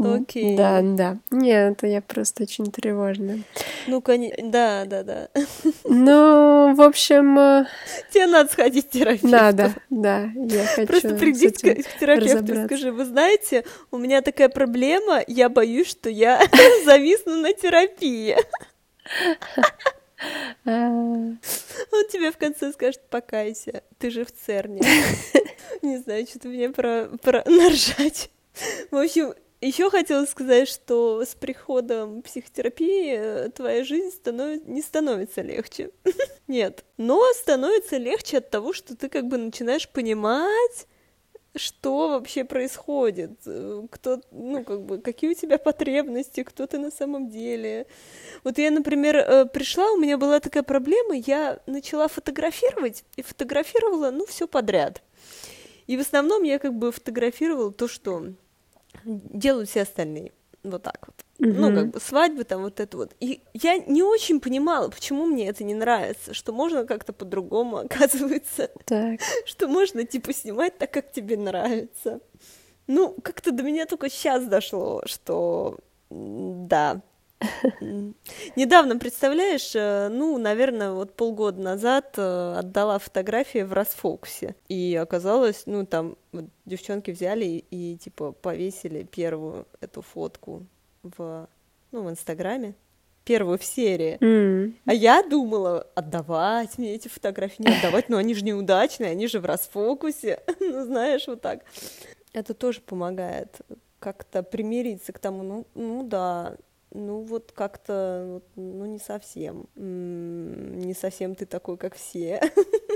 Окей. 0.01 0.57
Да, 0.57 0.81
да. 0.83 1.19
Нет, 1.31 1.73
это 1.73 1.87
я 1.87 2.01
просто 2.01 2.45
очень 2.45 2.71
тревожная. 2.71 3.41
Ну, 3.87 4.01
конечно, 4.01 4.51
да, 4.51 4.85
да, 4.87 5.03
да. 5.03 5.29
Ну, 5.85 6.75
в 6.75 6.81
общем... 6.81 7.39
Э, 7.39 7.67
Тебе 8.13 8.27
надо 8.27 8.51
сходить 8.51 8.89
к 8.89 8.91
терапевту. 8.91 9.29
Надо, 9.29 9.75
да, 9.91 10.31
я 10.35 10.65
хочу 10.65 10.87
Просто 10.87 11.15
приди 11.15 11.51
к 11.51 11.99
терапевту 11.99 12.55
и 12.55 12.65
скажи, 12.67 12.93
вы 12.93 13.05
знаете, 13.05 13.65
у 13.91 13.99
меня 13.99 14.23
такая 14.23 14.49
проблема, 14.49 15.23
я 15.27 15.49
боюсь, 15.49 15.89
что 15.89 16.09
я 16.09 16.41
зависну 16.85 17.37
на 17.41 17.53
терапии. 17.53 18.37
А. 20.67 20.71
Он 20.71 22.09
тебе 22.11 22.31
в 22.31 22.37
конце 22.37 22.73
скажет, 22.73 23.01
покайся, 23.09 23.83
ты 23.99 24.11
же 24.11 24.25
в 24.25 24.33
ЦЕРНе. 24.33 24.81
Не 25.83 25.99
знаю, 25.99 26.27
что-то 26.27 26.49
мне 26.49 26.69
про, 26.71 27.09
про 27.23 27.43
наржать. 27.47 28.31
В 28.91 28.97
общем, 28.97 29.35
еще 29.67 29.91
хотела 29.91 30.25
сказать, 30.25 30.69
что 30.69 31.23
с 31.23 31.35
приходом 31.35 32.23
психотерапии 32.23 33.15
э, 33.17 33.49
твоя 33.51 33.85
жизнь 33.85 34.11
станов... 34.11 34.67
не 34.67 34.81
становится 34.81 35.43
легче. 35.43 35.91
Нет. 36.49 36.85
Но 36.97 37.23
становится 37.35 37.99
легче 37.99 38.39
от 38.39 38.51
того, 38.51 38.73
что 38.73 38.97
ты 38.97 39.09
как 39.09 39.27
бы 39.27 39.37
начинаешь 39.37 39.89
понимать, 39.89 40.87
что 41.57 42.09
вообще 42.09 42.45
происходит, 42.45 43.33
э, 43.47 43.83
кто, 43.91 44.21
ну, 44.31 44.65
как 44.65 44.83
бы, 44.83 44.99
какие 44.99 45.31
у 45.31 45.35
тебя 45.35 45.59
потребности, 45.59 46.43
кто 46.43 46.67
ты 46.67 46.79
на 46.79 46.91
самом 46.91 47.29
деле. 47.29 47.87
Вот 48.45 48.59
я, 48.59 48.71
например, 48.71 49.17
э, 49.17 49.47
пришла, 49.47 49.91
у 49.93 49.99
меня 49.99 50.17
была 50.17 50.41
такая 50.41 50.63
проблема, 50.63 51.17
я 51.17 51.61
начала 51.67 52.09
фотографировать 52.09 53.05
и 53.17 53.23
фотографировала, 53.23 54.11
ну, 54.11 54.25
все 54.27 54.47
подряд. 54.47 55.03
И 55.87 55.97
в 55.97 56.01
основном 56.01 56.45
я 56.45 56.59
как 56.59 56.75
бы 56.75 56.93
фотографировала 56.93 57.73
то, 57.73 57.89
что 57.89 58.33
делают 59.05 59.69
все 59.69 59.83
остальные. 59.83 60.33
Вот 60.63 60.83
так 60.83 60.99
вот. 61.07 61.15
Mm-hmm. 61.39 61.55
Ну, 61.59 61.75
как 61.75 61.91
бы 61.91 62.01
свадьбы 62.01 62.45
там 62.45 62.63
вот 62.63 62.81
это 62.81 62.97
вот. 62.97 63.15
И 63.21 63.41
я 63.55 63.79
не 63.79 64.03
очень 64.03 64.41
понимала, 64.41 64.89
почему 64.89 65.25
мне 65.25 65.49
это 65.49 65.65
не 65.65 65.75
нравится, 65.75 66.35
что 66.35 66.53
можно 66.53 66.85
как-то 66.85 67.13
по-другому, 67.13 67.77
оказывается. 67.85 68.71
Так. 68.85 69.21
Что 69.47 69.69
можно, 69.69 70.05
типа, 70.05 70.35
снимать 70.35 70.77
так, 70.77 70.91
как 70.91 71.13
тебе 71.13 71.37
нравится. 71.37 72.21
Ну, 72.87 73.15
как-то 73.23 73.53
до 73.53 73.63
меня 73.63 73.87
только 73.87 74.11
сейчас 74.11 74.45
дошло, 74.47 75.03
что 75.07 75.79
да, 76.11 77.01
Недавно, 78.57 78.99
представляешь, 78.99 79.75
э, 79.75 80.09
ну, 80.11 80.37
наверное, 80.39 80.93
вот 80.93 81.15
полгода 81.15 81.61
назад 81.61 82.15
э, 82.17 82.55
отдала 82.59 82.99
фотографии 82.99 83.63
в 83.63 83.73
расфокусе. 83.73 84.55
И 84.69 84.95
оказалось, 85.01 85.63
ну, 85.67 85.87
там 85.87 86.17
вот, 86.33 86.45
девчонки 86.67 87.11
взяли 87.11 87.45
и, 87.45 87.65
и, 87.71 87.97
типа, 87.97 88.33
повесили 88.33 89.05
первую 89.05 89.67
эту 89.81 90.03
фотку 90.03 90.67
в, 91.03 91.49
ну, 91.93 92.03
в 92.03 92.11
Инстаграме. 92.11 92.75
Первую 93.25 93.59
в 93.59 93.65
серии. 93.65 94.19
Mm. 94.21 94.75
А 94.87 94.95
я 94.95 95.23
думала, 95.23 95.87
отдавать 95.95 96.79
мне 96.79 96.95
эти 96.95 97.09
фотографии, 97.09 97.63
не 97.63 97.69
отдавать, 97.69 98.09
но 98.09 98.17
они 98.17 98.35
же 98.35 98.45
неудачные, 98.45 99.11
они 99.11 99.29
же 99.29 99.41
в 99.41 99.47
расфокусе. 99.47 100.41
ну, 100.61 100.85
знаешь, 100.85 101.27
вот 101.27 101.41
так. 101.41 101.61
Это 102.33 102.55
тоже 102.55 102.81
помогает 102.81 103.61
как-то 103.99 104.43
примириться 104.43 105.13
к 105.13 105.19
тому, 105.19 105.43
ну, 105.43 105.67
ну 105.75 106.03
да, 106.03 106.57
ну 106.93 107.23
вот 107.23 107.53
как-то, 107.53 108.43
ну 108.57 108.87
не 108.87 108.99
совсем, 108.99 109.67
не 109.77 110.95
совсем 110.95 111.35
ты 111.35 111.47
такой, 111.47 111.77
как 111.77 111.95
все. 111.95 112.41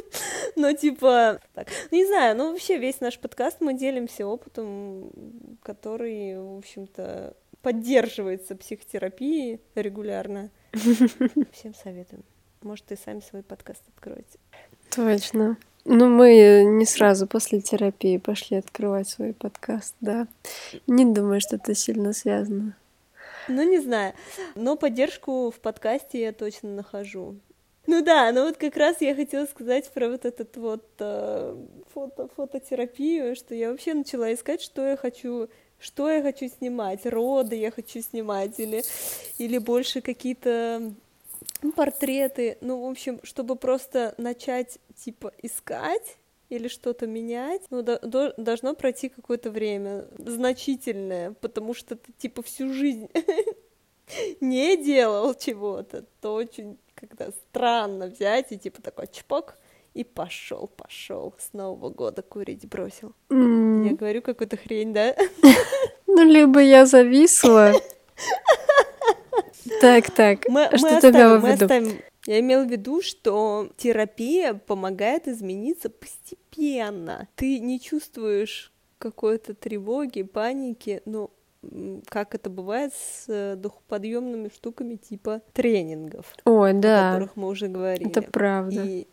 Но 0.57 0.73
типа, 0.73 1.41
так, 1.55 1.69
ну, 1.91 1.99
не 1.99 2.07
знаю, 2.07 2.37
ну 2.37 2.53
вообще 2.53 2.79
весь 2.79 3.01
наш 3.01 3.19
подкаст 3.19 3.61
мы 3.61 3.75
делимся 3.75 4.27
опытом, 4.27 5.11
который, 5.63 6.39
в 6.39 6.59
общем-то, 6.59 7.37
поддерживается 7.63 8.57
психотерапией 8.57 9.61
регулярно. 9.75 10.51
Всем 11.53 11.75
советуем. 11.75 12.25
Может, 12.63 12.93
и 12.93 12.97
сами 12.97 13.21
свой 13.21 13.43
подкаст 13.43 13.83
откроете. 13.95 14.39
Точно. 14.91 15.57
Ну, 15.87 16.09
мы 16.09 16.65
не 16.65 16.87
сразу 16.87 17.27
после 17.27 17.61
терапии 17.61 18.17
пошли 18.17 18.57
открывать 18.57 19.09
свой 19.09 19.35
подкаст, 19.35 19.95
да. 20.01 20.27
Не 20.87 21.05
думаю, 21.05 21.41
что 21.41 21.57
это 21.57 21.75
сильно 21.75 22.13
связано. 22.13 22.75
Ну, 23.49 23.63
не 23.63 23.81
знаю. 23.81 24.15
Но 24.55 24.77
поддержку 24.77 25.51
в 25.51 25.61
подкасте 25.61 26.21
я 26.21 26.33
точно 26.33 26.71
нахожу. 26.71 27.37
Ну 27.87 28.03
да, 28.03 28.33
ну 28.33 28.45
вот 28.45 28.57
как 28.57 28.77
раз 28.77 29.01
я 29.01 29.15
хотела 29.15 29.45
сказать 29.45 29.91
про 29.91 30.09
вот 30.09 30.25
этот 30.25 30.57
вот 30.57 30.87
э, 31.01 31.57
фото, 31.93 32.29
фототерапию, 32.35 33.37
что 33.37 33.55
я 33.55 33.71
вообще 33.71 33.93
начала 33.93 34.33
искать, 34.33 34.63
что 34.63 34.87
я 34.87 34.97
хочу, 34.97 35.49
что 35.79 36.11
я 36.11 36.23
хочу 36.23 36.49
снимать, 36.49 37.05
роды 37.05 37.57
я 37.57 37.71
хочу 37.71 38.01
снимать, 38.01 38.59
или, 38.59 38.83
или 39.37 39.59
больше 39.59 40.01
какие-то 40.01 40.95
портреты, 41.77 42.57
ну, 42.63 42.87
в 42.87 42.91
общем, 42.91 43.21
чтобы 43.23 43.55
просто 43.55 44.15
начать, 44.17 44.79
типа, 44.97 45.33
искать, 45.43 46.17
или 46.55 46.69
что-то 46.69 47.07
менять, 47.07 47.63
ну, 47.71 47.83
до, 47.83 47.99
до, 48.01 48.35
должно 48.37 48.75
пройти 48.75 49.09
какое-то 49.09 49.51
время 49.51 50.07
значительное, 50.19 51.33
потому 51.41 51.75
что 51.75 51.97
ты 51.97 52.13
типа 52.13 52.43
всю 52.43 52.73
жизнь 52.73 53.09
не 54.41 54.77
делал 54.77 55.35
чего-то, 55.35 56.05
то 56.21 56.35
очень 56.35 56.79
когда 56.95 57.31
странно 57.33 58.07
взять 58.07 58.53
и 58.53 58.59
типа 58.59 58.81
такой 58.81 59.09
чпок 59.09 59.57
и 59.95 60.05
пошел, 60.05 60.69
пошел 60.69 61.35
с 61.39 61.53
Нового 61.53 61.91
года 61.91 62.23
курить 62.23 62.69
бросил. 62.69 63.13
Mm. 63.31 63.89
Я 63.89 63.95
говорю 63.95 64.23
какую-то 64.23 64.57
хрень, 64.57 64.93
да? 64.93 65.15
Ну, 66.07 66.23
либо 66.23 66.61
я 66.61 66.87
зависла. 66.87 67.73
Так, 69.81 70.11
так. 70.11 70.49
Мы, 70.49 70.67
что 70.67 70.79
мы 70.79 71.01
ты 71.01 71.09
оставим, 71.09 71.41
мы 71.41 71.53
оставим 71.53 71.99
я 72.27 72.41
имел 72.41 72.65
в 72.65 72.71
виду, 72.71 73.03
что 73.03 73.69
терапия 73.77 74.55
помогает 74.55 75.29
измениться 75.29 75.91
постепенно. 75.91 76.44
Ты 77.37 77.59
не 77.61 77.81
чувствуешь 77.81 78.73
какой-то 78.99 79.55
тревоги, 79.55 80.23
паники, 80.23 81.03
но 81.05 81.31
как 82.09 82.35
это 82.35 82.51
бывает 82.51 82.93
с 82.93 83.25
э, 83.29 83.57
духоподъемными 83.57 84.49
штуками 84.49 84.97
типа 84.97 85.41
тренингов, 85.53 86.27
Ой, 86.45 86.75
да. 86.75 87.11
о 87.11 87.13
которых 87.13 87.37
мы 87.37 87.49
уже 87.49 87.69
говорили. 87.69 88.11
Это 88.11 88.23
правда. 88.23 88.83
И... 88.85 89.07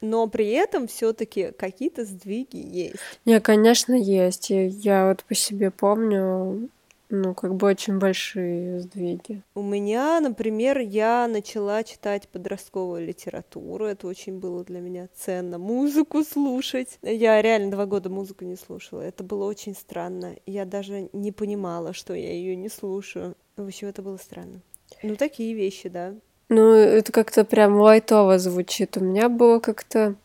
Но 0.00 0.26
при 0.26 0.50
этом 0.50 0.86
все-таки 0.86 1.52
какие-то 1.52 2.04
сдвиги 2.04 2.56
есть. 2.56 2.96
Не, 3.24 3.40
конечно, 3.40 3.94
есть. 3.94 4.50
Я 4.50 5.08
вот 5.08 5.24
по 5.24 5.34
себе 5.34 5.70
помню, 5.70 6.68
ну, 7.08 7.34
как 7.34 7.54
бы 7.54 7.68
очень 7.68 7.98
большие 7.98 8.80
сдвиги. 8.80 9.42
У 9.54 9.62
меня, 9.62 10.20
например, 10.20 10.78
я 10.78 11.28
начала 11.28 11.82
читать 11.84 12.28
подростковую 12.28 13.06
литературу. 13.06 13.84
Это 13.84 14.08
очень 14.08 14.38
было 14.38 14.64
для 14.64 14.80
меня 14.80 15.08
ценно. 15.14 15.58
Музыку 15.58 16.24
слушать. 16.24 16.98
Я 17.02 17.40
реально 17.40 17.70
два 17.70 17.86
года 17.86 18.10
музыку 18.10 18.44
не 18.44 18.56
слушала. 18.56 19.02
Это 19.02 19.22
было 19.22 19.44
очень 19.44 19.74
странно. 19.74 20.34
Я 20.46 20.64
даже 20.64 21.08
не 21.12 21.30
понимала, 21.30 21.92
что 21.92 22.12
я 22.14 22.32
ее 22.32 22.56
не 22.56 22.68
слушаю. 22.68 23.36
В 23.56 23.66
общем, 23.66 23.88
это 23.88 24.02
было 24.02 24.16
странно. 24.16 24.60
Ну, 25.02 25.14
такие 25.16 25.54
вещи, 25.54 25.88
да. 25.88 26.14
Ну, 26.48 26.72
это 26.72 27.12
как-то 27.12 27.44
прям 27.44 27.76
лайтово 27.80 28.38
звучит. 28.38 28.96
У 28.96 29.00
меня 29.00 29.28
было 29.28 29.60
как-то... 29.60 30.16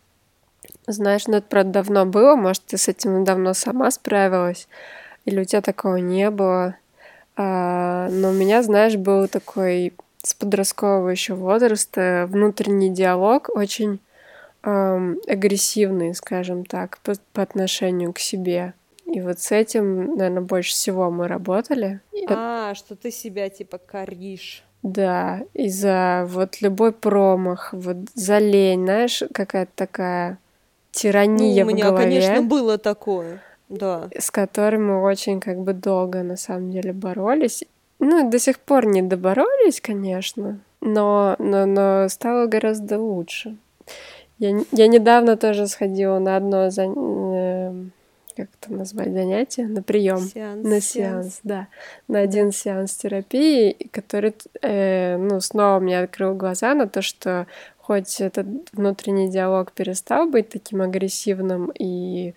Знаешь, 0.88 1.28
ну 1.28 1.38
это, 1.38 1.48
правда, 1.48 1.72
давно 1.72 2.06
было. 2.06 2.36
Может, 2.36 2.66
ты 2.66 2.78
с 2.78 2.88
этим 2.88 3.24
давно 3.24 3.54
сама 3.54 3.92
справилась 3.92 4.68
или 5.26 5.42
у 5.42 5.44
тебя 5.44 5.62
такого 5.62 5.98
не 5.98 6.30
было. 6.30 6.76
А, 7.36 8.10
но 8.10 8.30
у 8.30 8.34
меня, 8.34 8.62
знаешь, 8.64 8.96
был 8.96 9.28
такой 9.28 9.94
с 10.24 10.34
подросткового 10.34 11.10
еще 11.10 11.34
возраста 11.34 12.28
внутренний 12.30 12.90
диалог 12.90 13.50
очень 13.50 14.00
эм, 14.64 15.20
агрессивный, 15.28 16.14
скажем 16.14 16.66
так, 16.66 17.00
по, 17.00 17.14
по 17.34 17.42
отношению 17.42 18.14
к 18.14 18.20
себе. 18.20 18.74
И 19.06 19.20
вот 19.20 19.40
с 19.40 19.52
этим, 19.52 20.16
наверное, 20.16 20.42
больше 20.42 20.72
всего 20.72 21.10
мы 21.10 21.28
работали. 21.28 22.00
А, 22.28 22.74
что 22.76 22.96
ты 22.96 23.12
себя 23.12 23.50
типа 23.50 23.78
коришь. 23.78 24.64
Да, 24.84 25.42
и 25.54 25.70
за 25.70 26.26
вот 26.28 26.62
любой 26.62 26.92
промах, 26.92 27.72
вот 27.72 27.98
за 28.16 28.40
лень, 28.40 28.84
знаешь, 28.84 29.22
какая-то 29.34 29.72
такая 29.76 30.38
тирания 30.92 31.64
ну, 31.64 31.72
у 31.72 31.74
меня, 31.74 31.86
в 31.86 31.90
голове. 31.90 32.22
конечно, 32.22 32.42
было 32.42 32.78
такое 32.78 33.42
да. 33.72 34.10
с 34.18 34.32
которым 34.32 34.88
мы 34.88 35.02
очень 35.02 35.40
как 35.40 35.60
бы 35.60 35.74
долго 35.74 36.24
на 36.24 36.38
самом 36.38 36.72
деле 36.72 36.94
боролись. 36.94 37.64
Ну, 38.00 38.30
до 38.30 38.40
сих 38.40 38.60
пор 38.60 38.86
не 38.86 39.02
доборолись, 39.02 39.80
конечно, 39.80 40.60
но, 40.82 41.36
но, 41.40 41.66
но 41.66 42.10
стало 42.10 42.48
гораздо 42.48 43.00
лучше. 43.00 43.58
Я, 44.40 44.60
я 44.72 44.88
недавно 44.88 45.38
тоже 45.38 45.68
сходила 45.68 46.20
на 46.20 46.36
одно 46.36 46.70
зан... 46.72 46.94
Э, 46.98 47.74
как 48.36 48.48
это 48.62 48.74
назвать 48.74 49.12
занятие, 49.12 49.68
на 49.68 49.84
прием, 49.84 50.20
сеанс, 50.20 50.64
на 50.64 50.82
сеанс, 50.82 50.84
сеанс, 50.84 51.40
да, 51.44 51.68
на 52.08 52.20
один 52.20 52.48
да. 52.48 52.52
сеанс 52.52 52.96
терапии, 52.96 53.90
который, 53.92 54.34
э, 54.62 55.18
ну, 55.18 55.40
снова 55.42 55.80
мне 55.80 56.00
открыл 56.00 56.34
глаза 56.34 56.74
на 56.74 56.88
то, 56.88 57.02
что 57.02 57.46
хоть 57.78 58.22
этот 58.22 58.48
внутренний 58.72 59.30
диалог 59.30 59.74
перестал 59.74 60.28
быть 60.28 60.50
таким 60.50 60.82
агрессивным 60.82 61.72
и 61.78 62.34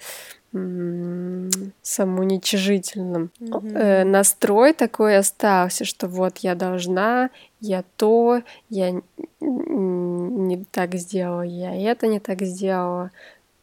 самоуничижительным. 1.82 3.30
Mm-hmm. 3.40 3.78
Э, 3.78 4.04
настрой 4.04 4.72
такой 4.72 5.16
остался, 5.16 5.84
что 5.84 6.06
вот 6.06 6.38
я 6.38 6.54
должна, 6.54 7.30
я 7.60 7.82
то, 7.96 8.42
я 8.70 8.92
не 9.40 10.64
так 10.70 10.94
сделала, 10.94 11.42
я 11.42 11.74
это 11.74 12.06
не 12.06 12.20
так 12.20 12.42
сделала. 12.42 13.10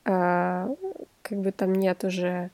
А, 0.03 0.69
как 1.21 1.37
бы 1.39 1.51
там 1.51 1.73
нет 1.73 2.03
уже 2.03 2.49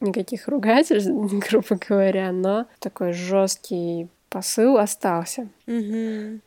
никаких 0.00 0.46
ругательств, 0.48 1.10
грубо 1.50 1.78
говоря, 1.88 2.30
но 2.32 2.66
такой 2.78 3.12
жесткий 3.12 4.08
посыл 4.28 4.78
остался. 4.78 5.48
Mm-hmm. 5.66 6.40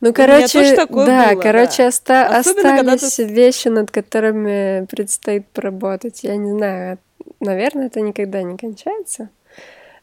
Ну, 0.00 0.12
короче, 0.12 0.76
да, 0.76 0.86
было, 0.86 1.40
короче, 1.40 1.82
да. 1.82 1.88
Оста- 1.88 2.26
остались 2.26 3.14
ты... 3.16 3.24
вещи, 3.24 3.68
над 3.68 3.90
которыми 3.90 4.86
предстоит 4.86 5.46
поработать. 5.48 6.22
Я 6.24 6.36
не 6.36 6.52
знаю, 6.52 6.98
наверное, 7.40 7.86
это 7.86 8.00
никогда 8.00 8.42
не 8.42 8.56
кончается. 8.56 9.30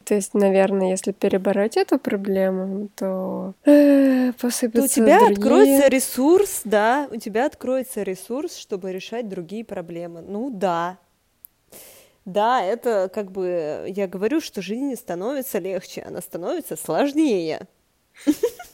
То 0.03 0.15
есть, 0.15 0.33
наверное, 0.33 0.91
если 0.91 1.11
перебороть 1.11 1.75
эту 1.75 1.99
проблему, 1.99 2.87
то 2.95 3.53
э, 3.65 4.31
посыпятся 4.39 4.79
то 4.79 4.85
у 4.85 4.87
тебя 5.05 5.19
другие... 5.19 5.33
откроется 5.33 5.87
ресурс, 5.89 6.61
да, 6.63 7.09
у 7.11 7.17
тебя 7.17 7.45
откроется 7.45 8.03
ресурс, 8.03 8.55
чтобы 8.55 8.93
решать 8.93 9.27
другие 9.27 9.65
проблемы. 9.65 10.21
Ну 10.21 10.49
да, 10.49 10.97
да, 12.23 12.61
это 12.61 13.09
как 13.13 13.31
бы 13.31 13.85
я 13.87 14.05
говорю, 14.07 14.41
что 14.41 14.61
жизнь 14.61 14.87
не 14.87 14.95
становится 14.95 15.59
легче, 15.59 16.01
она 16.01 16.21
становится 16.21 16.75
сложнее. 16.75 17.67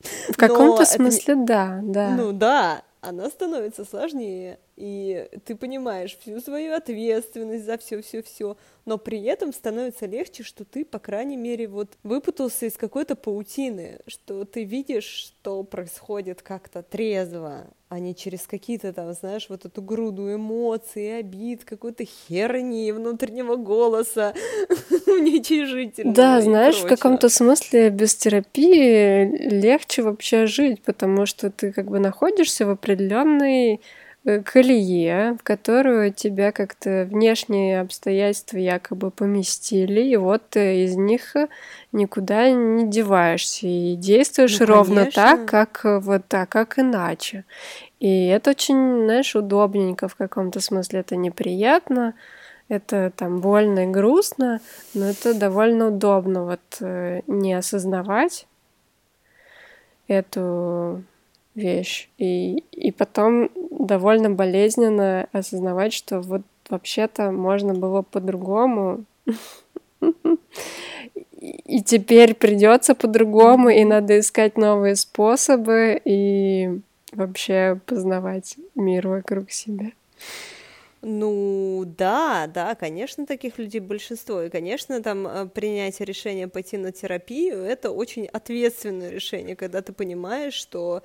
В 0.00 0.36
каком-то 0.36 0.84
смысле, 0.84 1.34
не... 1.34 1.46
да, 1.46 1.80
да. 1.82 2.10
Ну 2.10 2.32
да, 2.32 2.82
она 3.00 3.28
становится 3.28 3.84
сложнее, 3.84 4.58
и 4.80 5.28
ты 5.44 5.56
понимаешь 5.56 6.16
всю 6.18 6.40
свою 6.40 6.74
ответственность 6.74 7.66
за 7.66 7.76
все, 7.76 8.00
все, 8.00 8.22
все, 8.22 8.56
но 8.86 8.96
при 8.96 9.22
этом 9.24 9.52
становится 9.52 10.06
легче, 10.06 10.42
что 10.42 10.64
ты, 10.64 10.86
по 10.86 10.98
крайней 10.98 11.36
мере, 11.36 11.68
вот 11.68 11.90
выпутался 12.02 12.64
из 12.66 12.78
какой-то 12.78 13.14
паутины, 13.14 14.00
что 14.06 14.44
ты 14.44 14.64
видишь, 14.64 15.04
что 15.04 15.62
происходит 15.64 16.40
как-то 16.40 16.82
трезво, 16.82 17.66
а 17.90 17.98
не 17.98 18.14
через 18.14 18.46
какие-то 18.46 18.92
там, 18.92 19.12
знаешь, 19.12 19.46
вот 19.50 19.66
эту 19.66 19.82
груду 19.82 20.32
эмоций, 20.32 21.18
обид, 21.18 21.64
какой-то 21.64 22.04
херни 22.04 22.90
внутреннего 22.92 23.56
голоса, 23.56 24.32
уничижительного. 25.06 26.16
Да, 26.16 26.40
знаешь, 26.40 26.76
в 26.76 26.86
каком-то 26.86 27.28
смысле 27.28 27.90
без 27.90 28.14
терапии 28.14 29.24
легче 29.50 30.02
вообще 30.02 30.46
жить, 30.46 30.82
потому 30.82 31.26
что 31.26 31.50
ты 31.50 31.72
как 31.72 31.90
бы 31.90 31.98
находишься 31.98 32.64
в 32.64 32.70
определенной 32.70 33.80
колее, 34.44 35.36
в 35.40 35.42
которую 35.42 36.12
тебя 36.12 36.52
как-то 36.52 37.06
внешние 37.10 37.80
обстоятельства 37.80 38.58
якобы 38.58 39.10
поместили, 39.10 40.02
и 40.02 40.16
вот 40.16 40.42
ты 40.50 40.84
из 40.84 40.96
них 40.96 41.34
никуда 41.92 42.50
не 42.50 42.88
деваешься 42.88 43.66
и 43.66 43.96
действуешь 43.96 44.58
ну, 44.60 44.66
ровно 44.66 45.10
так, 45.10 45.46
как 45.46 45.80
вот 45.84 46.26
так, 46.28 46.48
как 46.50 46.78
иначе. 46.78 47.44
И 47.98 48.26
это 48.26 48.50
очень, 48.50 49.04
знаешь, 49.04 49.34
удобненько 49.34 50.08
в 50.08 50.16
каком-то 50.16 50.60
смысле, 50.60 51.00
это 51.00 51.16
неприятно, 51.16 52.14
это 52.68 53.12
там 53.16 53.40
больно 53.40 53.80
и 53.80 53.90
грустно, 53.90 54.60
но 54.94 55.06
это 55.06 55.34
довольно 55.34 55.88
удобно 55.88 56.44
вот 56.44 56.60
э, 56.80 57.22
не 57.26 57.54
осознавать 57.54 58.46
эту 60.08 61.02
вещь. 61.54 62.08
И, 62.18 62.64
и 62.72 62.92
потом 62.92 63.50
довольно 63.70 64.30
болезненно 64.30 65.28
осознавать, 65.32 65.92
что 65.92 66.20
вот 66.20 66.42
вообще-то 66.68 67.32
можно 67.32 67.74
было 67.74 68.02
по-другому. 68.02 69.04
И 71.40 71.82
теперь 71.82 72.34
придется 72.34 72.94
по-другому, 72.94 73.70
и 73.70 73.84
надо 73.84 74.18
искать 74.18 74.58
новые 74.58 74.96
способы 74.96 76.00
и 76.04 76.80
вообще 77.12 77.80
познавать 77.86 78.56
мир 78.74 79.08
вокруг 79.08 79.50
себя. 79.50 79.92
Ну 81.02 81.84
да, 81.96 82.46
да, 82.46 82.74
конечно, 82.74 83.24
таких 83.24 83.58
людей 83.58 83.80
большинство. 83.80 84.42
И, 84.42 84.50
конечно, 84.50 85.02
там 85.02 85.26
э, 85.26 85.46
принятие 85.46 86.04
решения 86.04 86.46
пойти 86.46 86.76
на 86.76 86.92
терапию 86.92 87.62
это 87.62 87.90
очень 87.90 88.26
ответственное 88.26 89.08
решение, 89.08 89.56
когда 89.56 89.80
ты 89.80 89.94
понимаешь, 89.94 90.52
что 90.52 91.02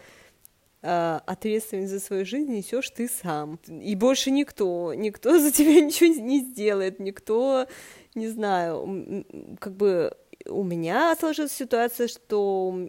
э, 0.86 1.19
ответственность 1.26 1.91
за 1.91 2.00
свою 2.00 2.26
жизнь 2.26 2.52
несешь 2.52 2.89
ты 2.91 3.08
сам. 3.08 3.60
И 3.67 3.95
больше 3.95 4.32
никто, 4.32 4.93
никто 4.93 5.39
за 5.39 5.52
тебя 5.52 5.82
ничего 5.86 6.13
не 6.21 6.39
сделает, 6.39 7.00
никто, 7.00 7.67
не 8.13 8.28
знаю, 8.28 9.26
как 9.60 9.76
бы 9.76 10.15
у 10.48 10.63
меня 10.63 11.15
сложилась 11.19 11.52
ситуация, 11.52 12.08
что 12.08 12.88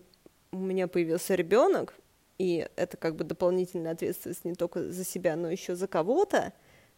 у 0.52 0.58
меня 0.58 0.88
появился 0.88 1.34
ребенок, 1.34 1.94
и 2.38 2.68
это 2.76 2.96
как 2.96 3.16
бы 3.16 3.24
дополнительная 3.24 3.92
ответственность 3.92 4.44
не 4.44 4.54
только 4.54 4.90
за 4.90 5.04
себя, 5.04 5.36
но 5.36 5.50
еще 5.50 5.74
за 5.74 5.88
кого-то. 5.88 6.52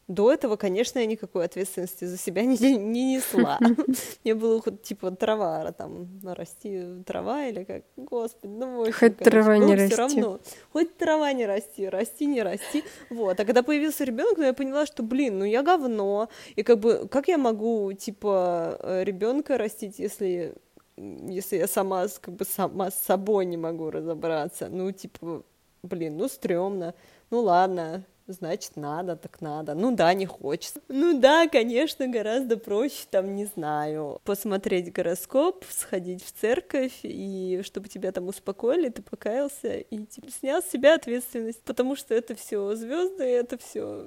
До 0.09 0.33
этого, 0.33 0.57
конечно, 0.57 0.99
я 0.99 1.05
никакой 1.07 1.44
ответственности 1.44 2.07
за 2.07 2.16
себя 2.16 2.42
не, 2.42 2.57
не 2.77 3.16
несла. 3.16 3.59
Мне 4.25 4.35
было 4.35 4.61
хоть 4.62 4.83
типа 4.83 5.11
трава, 5.11 5.71
там, 5.73 6.09
расти 6.25 7.03
трава 7.05 7.44
или 7.47 7.64
как, 7.64 7.83
господи, 7.97 8.51
ну 8.51 8.85
в 8.85 8.92
Хоть 8.92 9.18
трава 9.18 9.59
не 9.59 9.75
расти. 9.75 9.94
равно. 9.94 10.40
Хоть 10.73 10.97
трава 10.97 11.31
не 11.35 11.44
расти, 11.44 11.87
расти, 11.87 12.25
не 12.25 12.42
расти. 12.42 12.85
Вот, 13.11 13.38
а 13.38 13.44
когда 13.44 13.62
появился 13.62 14.05
ребенок, 14.05 14.38
ну, 14.38 14.44
я 14.44 14.55
поняла, 14.55 14.87
что, 14.87 15.03
блин, 15.03 15.38
ну 15.40 15.44
я 15.44 15.62
говно. 15.62 16.31
И 16.57 16.62
как 16.62 16.81
бы, 16.81 17.07
как 17.09 17.29
я 17.29 17.37
могу, 17.37 17.92
типа, 17.92 18.79
э, 18.81 19.05
ребенка 19.05 19.59
растить, 19.59 19.99
если 19.99 20.55
если 20.97 21.59
я 21.59 21.68
сама, 21.68 22.07
как 22.21 22.35
бы, 22.35 22.44
сама 22.44 22.90
с 22.90 22.99
собой 23.03 23.44
не 23.44 23.57
могу 23.57 23.90
разобраться, 23.90 24.68
ну, 24.68 24.90
типа, 24.90 25.44
блин, 25.83 26.16
ну, 26.16 26.29
стрёмно, 26.29 26.94
ну, 27.31 27.40
ладно, 27.42 28.05
значит, 28.33 28.77
надо, 28.77 29.17
так 29.17 29.41
надо. 29.41 29.75
Ну 29.75 29.95
да, 29.95 30.12
не 30.14 30.27
хочется. 30.27 30.81
Ну 30.88 31.19
да, 31.19 31.49
конечно, 31.49 32.07
гораздо 32.07 32.57
проще, 32.57 33.05
там, 33.11 33.35
не 33.35 33.47
знаю, 33.47 34.21
посмотреть 34.25 34.93
гороскоп, 34.93 35.64
сходить 35.71 36.25
в 36.25 36.33
церковь, 36.33 37.01
и 37.03 37.61
чтобы 37.64 37.88
тебя 37.88 38.12
там 38.12 38.29
успокоили, 38.29 38.88
ты 38.88 39.03
покаялся 39.03 39.79
и 39.79 40.05
типа, 40.05 40.31
снял 40.31 40.62
с 40.62 40.71
себя 40.71 40.95
ответственность, 40.95 41.62
потому 41.62 41.97
что 41.97 42.14
это 42.14 42.35
все 42.35 42.75
звезды, 42.75 43.25
это 43.25 43.59
все 43.59 44.07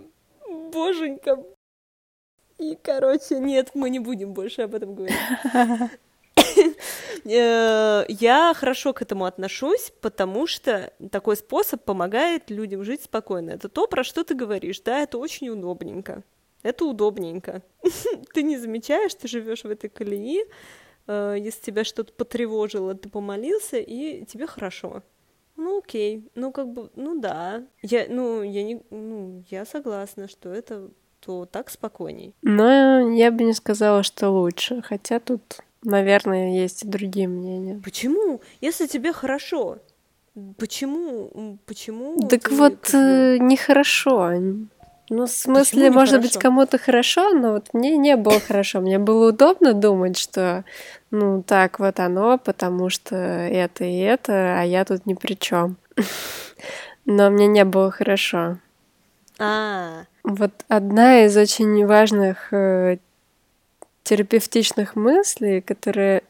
боженька. 0.71 1.43
И, 2.57 2.77
короче, 2.81 3.39
нет, 3.39 3.71
мы 3.73 3.89
не 3.89 3.99
будем 3.99 4.34
больше 4.34 4.62
об 4.62 4.75
этом 4.75 4.93
говорить. 4.93 5.17
Э, 7.25 8.05
я 8.07 8.53
хорошо 8.55 8.93
к 8.93 9.01
этому 9.01 9.25
отношусь, 9.25 9.91
потому 10.01 10.47
что 10.47 10.91
такой 11.12 11.36
способ 11.38 11.84
помогает 11.84 12.49
людям 12.49 12.84
жить 12.84 13.03
спокойно. 13.03 13.51
Это 13.51 13.69
то, 13.69 13.88
про 13.88 14.03
что 14.03 14.23
ты 14.23 14.34
говоришь, 14.34 14.81
да, 14.81 14.99
это 14.99 15.17
очень 15.17 15.49
удобненько. 15.49 16.23
Это 16.63 16.86
удобненько. 16.86 17.62
ты 18.34 18.43
не 18.43 18.57
замечаешь, 18.57 19.13
ты 19.15 19.27
живешь 19.27 19.63
в 19.63 19.69
этой 19.69 19.89
колеи, 19.89 20.45
э, 21.07 21.36
если 21.39 21.62
тебя 21.62 21.84
что-то 21.84 22.13
потревожило, 22.13 22.95
ты 22.95 23.10
помолился, 23.10 23.77
и 23.77 24.25
тебе 24.25 24.47
хорошо. 24.47 25.03
Ну 25.57 25.79
окей, 25.79 26.27
ну 26.34 26.51
как 26.51 26.69
бы, 26.69 26.89
ну 26.95 27.19
да, 27.19 27.63
я, 27.84 28.07
ну 28.10 28.41
я 28.41 28.63
не, 28.63 28.81
ну 28.89 29.43
я 29.49 29.65
согласна, 29.65 30.27
что 30.27 30.49
это 30.49 30.89
то 31.19 31.45
так 31.45 31.69
спокойней. 31.69 32.34
Но 32.41 33.12
я 33.12 33.31
бы 33.31 33.43
не 33.43 33.53
сказала, 33.53 34.01
что 34.01 34.31
лучше, 34.31 34.81
хотя 34.81 35.19
тут 35.19 35.60
Наверное, 35.83 36.53
есть 36.53 36.83
и 36.83 36.87
другие 36.87 37.27
мнения. 37.27 37.79
Почему? 37.83 38.41
Если 38.61 38.87
тебе 38.87 39.13
хорошо, 39.13 39.79
почему? 40.57 41.57
Почему? 41.65 42.27
Так 42.27 42.49
ты, 42.49 42.55
вот 42.55 42.93
э, 42.93 43.37
нехорошо. 43.39 44.31
Ну, 45.09 45.25
в 45.25 45.29
смысле, 45.29 45.87
Почему 45.87 45.99
может 45.99 46.21
быть, 46.21 46.37
кому-то 46.37 46.77
хорошо, 46.77 47.31
но 47.33 47.53
вот 47.53 47.73
мне 47.73 47.97
не 47.97 48.15
было 48.15 48.39
хорошо. 48.39 48.79
Мне 48.79 48.97
было 48.97 49.29
удобно 49.29 49.73
думать, 49.73 50.17
что 50.17 50.63
ну 51.09 51.43
так 51.43 51.79
вот 51.79 51.99
оно, 51.99 52.37
потому 52.37 52.89
что 52.89 53.15
это 53.15 53.83
и 53.83 53.97
это, 53.97 54.59
а 54.59 54.63
я 54.63 54.85
тут 54.85 55.05
ни 55.05 55.13
при 55.13 55.33
чем. 55.33 55.75
Но 57.05 57.29
мне 57.31 57.47
не 57.47 57.65
было 57.65 57.91
хорошо. 57.91 58.59
А. 59.39 60.03
Вот 60.23 60.51
одна 60.67 61.25
из 61.25 61.35
очень 61.35 61.85
важных 61.85 62.53
э, 62.53 62.99
терапевтичных 64.03 64.95
мыслей, 64.95 65.61
которые 65.61 66.23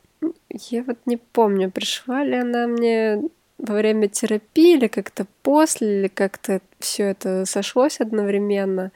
я 0.49 0.83
вот 0.83 0.97
не 1.05 1.17
помню, 1.17 1.71
пришла 1.71 2.23
ли 2.23 2.35
она 2.35 2.67
мне 2.67 3.21
во 3.57 3.75
время 3.75 4.07
терапии 4.07 4.75
или 4.75 4.87
как-то 4.87 5.25
после, 5.43 5.99
или 5.99 6.07
как-то 6.07 6.61
все 6.79 7.03
это 7.03 7.45
сошлось 7.45 7.99
одновременно. 7.99 8.91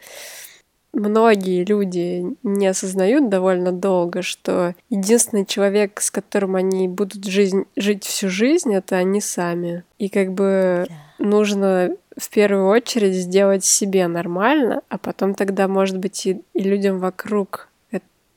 Многие 0.94 1.66
люди 1.66 2.26
не 2.42 2.68
осознают 2.68 3.30
довольно 3.30 3.74
долго, 3.74 4.22
что 4.22 4.76
единственный 4.90 5.46
человек, 5.46 6.00
с 6.00 6.10
которым 6.10 6.56
они 6.56 6.88
будут 6.88 7.26
жизнь, 7.26 7.66
жить 7.76 8.06
всю 8.06 8.30
жизнь, 8.30 8.74
это 8.74 8.96
они 8.96 9.20
сами. 9.20 9.84
И 10.00 10.08
как 10.08 10.32
бы 10.32 10.88
нужно 11.20 11.96
в 12.18 12.30
первую 12.30 12.68
очередь 12.68 13.14
сделать 13.14 13.66
себе 13.66 14.08
нормально, 14.08 14.82
а 14.88 14.98
потом 14.98 15.36
тогда, 15.36 15.68
может 15.68 15.98
быть, 15.98 16.26
и, 16.26 16.42
и 16.54 16.64
людям 16.64 17.00
вокруг 17.00 17.68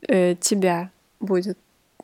э, 0.09 0.35
тебя 0.35 0.89
будет 1.19 1.57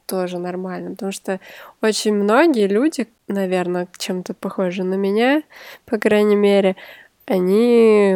тоже 0.06 0.38
нормально, 0.38 0.92
потому 0.92 1.12
что 1.12 1.40
очень 1.82 2.14
многие 2.14 2.68
люди, 2.68 3.08
наверное, 3.28 3.88
чем-то 3.98 4.34
похожи 4.34 4.84
на 4.84 4.94
меня, 4.96 5.42
по 5.86 5.98
крайней 5.98 6.36
мере, 6.36 6.76
они 7.26 8.16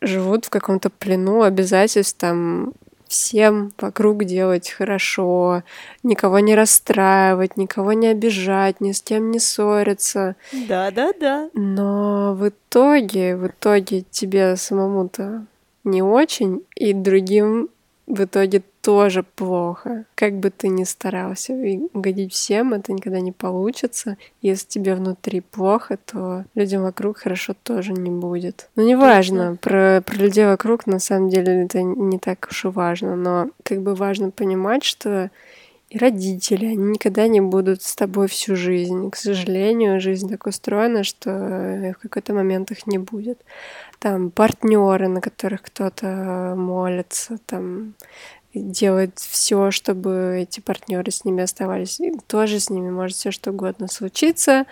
живут 0.00 0.46
в 0.46 0.50
каком-то 0.50 0.88
плену 0.88 1.42
обязательств 1.42 2.18
там 2.18 2.72
всем 3.06 3.72
вокруг 3.78 4.24
делать 4.24 4.70
хорошо, 4.70 5.62
никого 6.02 6.40
не 6.40 6.54
расстраивать, 6.54 7.56
никого 7.56 7.92
не 7.92 8.08
обижать, 8.08 8.80
ни 8.80 8.92
с 8.92 9.00
кем 9.00 9.30
не 9.30 9.38
ссориться. 9.38 10.34
Да, 10.68 10.90
да, 10.90 11.12
да. 11.18 11.50
Но 11.54 12.34
в 12.34 12.48
итоге, 12.48 13.36
в 13.36 13.46
итоге 13.46 14.04
тебе 14.10 14.56
самому-то 14.56 15.46
не 15.84 16.02
очень, 16.02 16.64
и 16.74 16.92
другим 16.92 17.68
в 18.06 18.24
итоге 18.24 18.62
тоже 18.86 19.24
плохо. 19.24 20.04
Как 20.14 20.34
бы 20.34 20.50
ты 20.50 20.68
ни 20.68 20.84
старался 20.84 21.54
угодить 21.92 22.32
всем, 22.32 22.72
это 22.72 22.92
никогда 22.92 23.18
не 23.18 23.32
получится. 23.32 24.16
Если 24.42 24.68
тебе 24.68 24.94
внутри 24.94 25.40
плохо, 25.40 25.98
то 26.04 26.44
людям 26.54 26.82
вокруг 26.82 27.18
хорошо 27.18 27.56
тоже 27.60 27.94
не 27.94 28.10
будет. 28.10 28.70
Ну, 28.76 28.86
неважно, 28.86 29.58
про, 29.60 30.04
про 30.06 30.14
людей 30.14 30.46
вокруг 30.46 30.86
на 30.86 31.00
самом 31.00 31.30
деле 31.30 31.64
это 31.64 31.82
не 31.82 32.20
так 32.20 32.46
уж 32.48 32.64
и 32.64 32.68
важно, 32.68 33.16
но 33.16 33.50
как 33.64 33.82
бы 33.82 33.96
важно 33.96 34.30
понимать, 34.30 34.84
что 34.84 35.32
и 35.88 35.98
родители, 35.98 36.66
они 36.66 36.92
никогда 36.92 37.28
не 37.28 37.40
будут 37.40 37.82
с 37.82 37.94
тобой 37.94 38.26
всю 38.26 38.56
жизнь. 38.56 39.08
К 39.10 39.16
сожалению, 39.16 40.00
жизнь 40.00 40.28
так 40.28 40.46
устроена, 40.46 41.04
что 41.04 41.30
в 41.30 42.02
какой-то 42.02 42.34
момент 42.34 42.72
их 42.72 42.88
не 42.88 42.98
будет. 42.98 43.40
Там 44.00 44.30
партнеры, 44.30 45.06
на 45.06 45.20
которых 45.20 45.62
кто-то 45.62 46.54
молится, 46.56 47.38
там 47.46 47.94
делает 48.60 49.18
все, 49.18 49.70
чтобы 49.70 50.38
эти 50.42 50.60
партнеры 50.60 51.10
с 51.10 51.24
ними 51.24 51.42
оставались. 51.42 52.00
И 52.00 52.12
тоже 52.26 52.60
с 52.60 52.70
ними 52.70 52.90
может 52.90 53.16
все 53.16 53.30
что 53.30 53.50
угодно 53.50 53.88
случиться. 53.88 54.66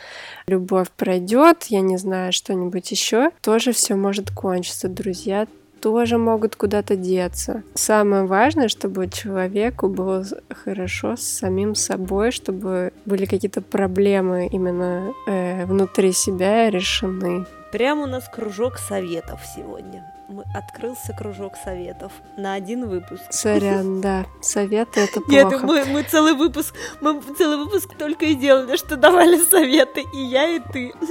Любовь 0.46 0.90
пройдет, 0.90 1.64
я 1.64 1.80
не 1.80 1.96
знаю, 1.96 2.32
что-нибудь 2.32 2.90
еще. 2.90 3.30
Тоже 3.40 3.72
все 3.72 3.94
может 3.94 4.30
кончиться. 4.30 4.88
Друзья 4.88 5.46
тоже 5.84 6.16
могут 6.16 6.56
куда-то 6.56 6.96
деться. 6.96 7.62
Самое 7.74 8.24
важное, 8.24 8.68
чтобы 8.68 9.06
человеку 9.10 9.90
было 9.90 10.24
хорошо 10.48 11.14
с 11.14 11.22
самим 11.22 11.74
собой, 11.74 12.30
чтобы 12.30 12.94
были 13.04 13.26
какие-то 13.26 13.60
проблемы 13.60 14.48
именно 14.50 15.12
э, 15.26 15.66
внутри 15.66 16.12
себя 16.12 16.70
решены. 16.70 17.44
Прямо 17.70 18.04
у 18.04 18.06
нас 18.06 18.26
кружок 18.30 18.78
советов 18.78 19.42
сегодня. 19.54 20.13
Открылся 20.54 21.12
кружок 21.12 21.56
советов 21.56 22.12
на 22.36 22.54
один 22.54 22.88
выпуск. 22.88 23.24
Сорян, 23.30 24.00
да. 24.02 24.24
Советы 24.40 25.00
это 25.00 25.20
плохо. 25.20 25.32
Нет, 25.32 25.62
мы, 25.62 25.84
мы 25.84 26.02
целый 26.04 26.34
выпуск, 26.34 26.72
мы 27.00 27.20
целый 27.36 27.58
выпуск 27.58 27.90
только 27.98 28.26
и 28.26 28.36
делали, 28.36 28.76
что 28.76 28.96
давали 28.96 29.36
советы, 29.38 30.04
и 30.14 30.18
я, 30.18 30.48
и 30.48 30.60
ты. 30.60 30.92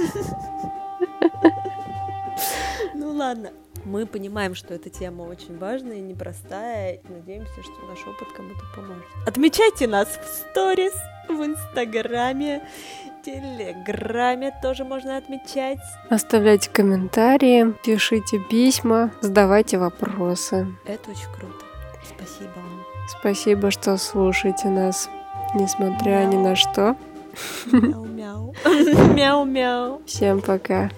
Ну 2.94 3.12
ладно, 3.12 3.50
мы 3.84 4.06
понимаем, 4.06 4.54
что 4.54 4.74
эта 4.74 4.90
тема 4.90 5.22
очень 5.22 5.58
важная 5.58 5.96
и 5.96 6.00
непростая, 6.00 6.94
и 6.94 7.08
надеемся, 7.08 7.62
что 7.62 7.86
наш 7.88 8.00
опыт 8.06 8.28
кому-то 8.36 8.64
поможет. 8.74 9.04
Отмечайте 9.26 9.86
нас 9.86 10.08
в 10.08 10.50
сторис, 10.50 10.94
в 11.28 11.44
Инстаграме, 11.44 12.62
Телеграме 13.24 14.52
тоже 14.62 14.84
можно 14.84 15.16
отмечать. 15.16 15.78
Оставляйте 16.10 16.68
комментарии, 16.68 17.74
пишите 17.82 18.38
письма, 18.38 19.12
задавайте 19.22 19.78
вопросы. 19.78 20.66
Это 20.84 21.10
очень 21.10 21.32
круто. 21.34 21.64
Спасибо 22.06 22.52
вам. 22.56 22.84
Спасибо, 23.08 23.70
что 23.70 23.96
слушаете 23.96 24.68
нас, 24.68 25.08
несмотря 25.54 26.26
Мяу. 26.26 26.32
ни 26.32 26.36
на 26.36 26.54
что. 26.54 26.96
Мяу-мяу. 27.72 28.54
Мяу-мяу. 29.14 30.02
Всем 30.04 30.42
пока. 30.42 30.90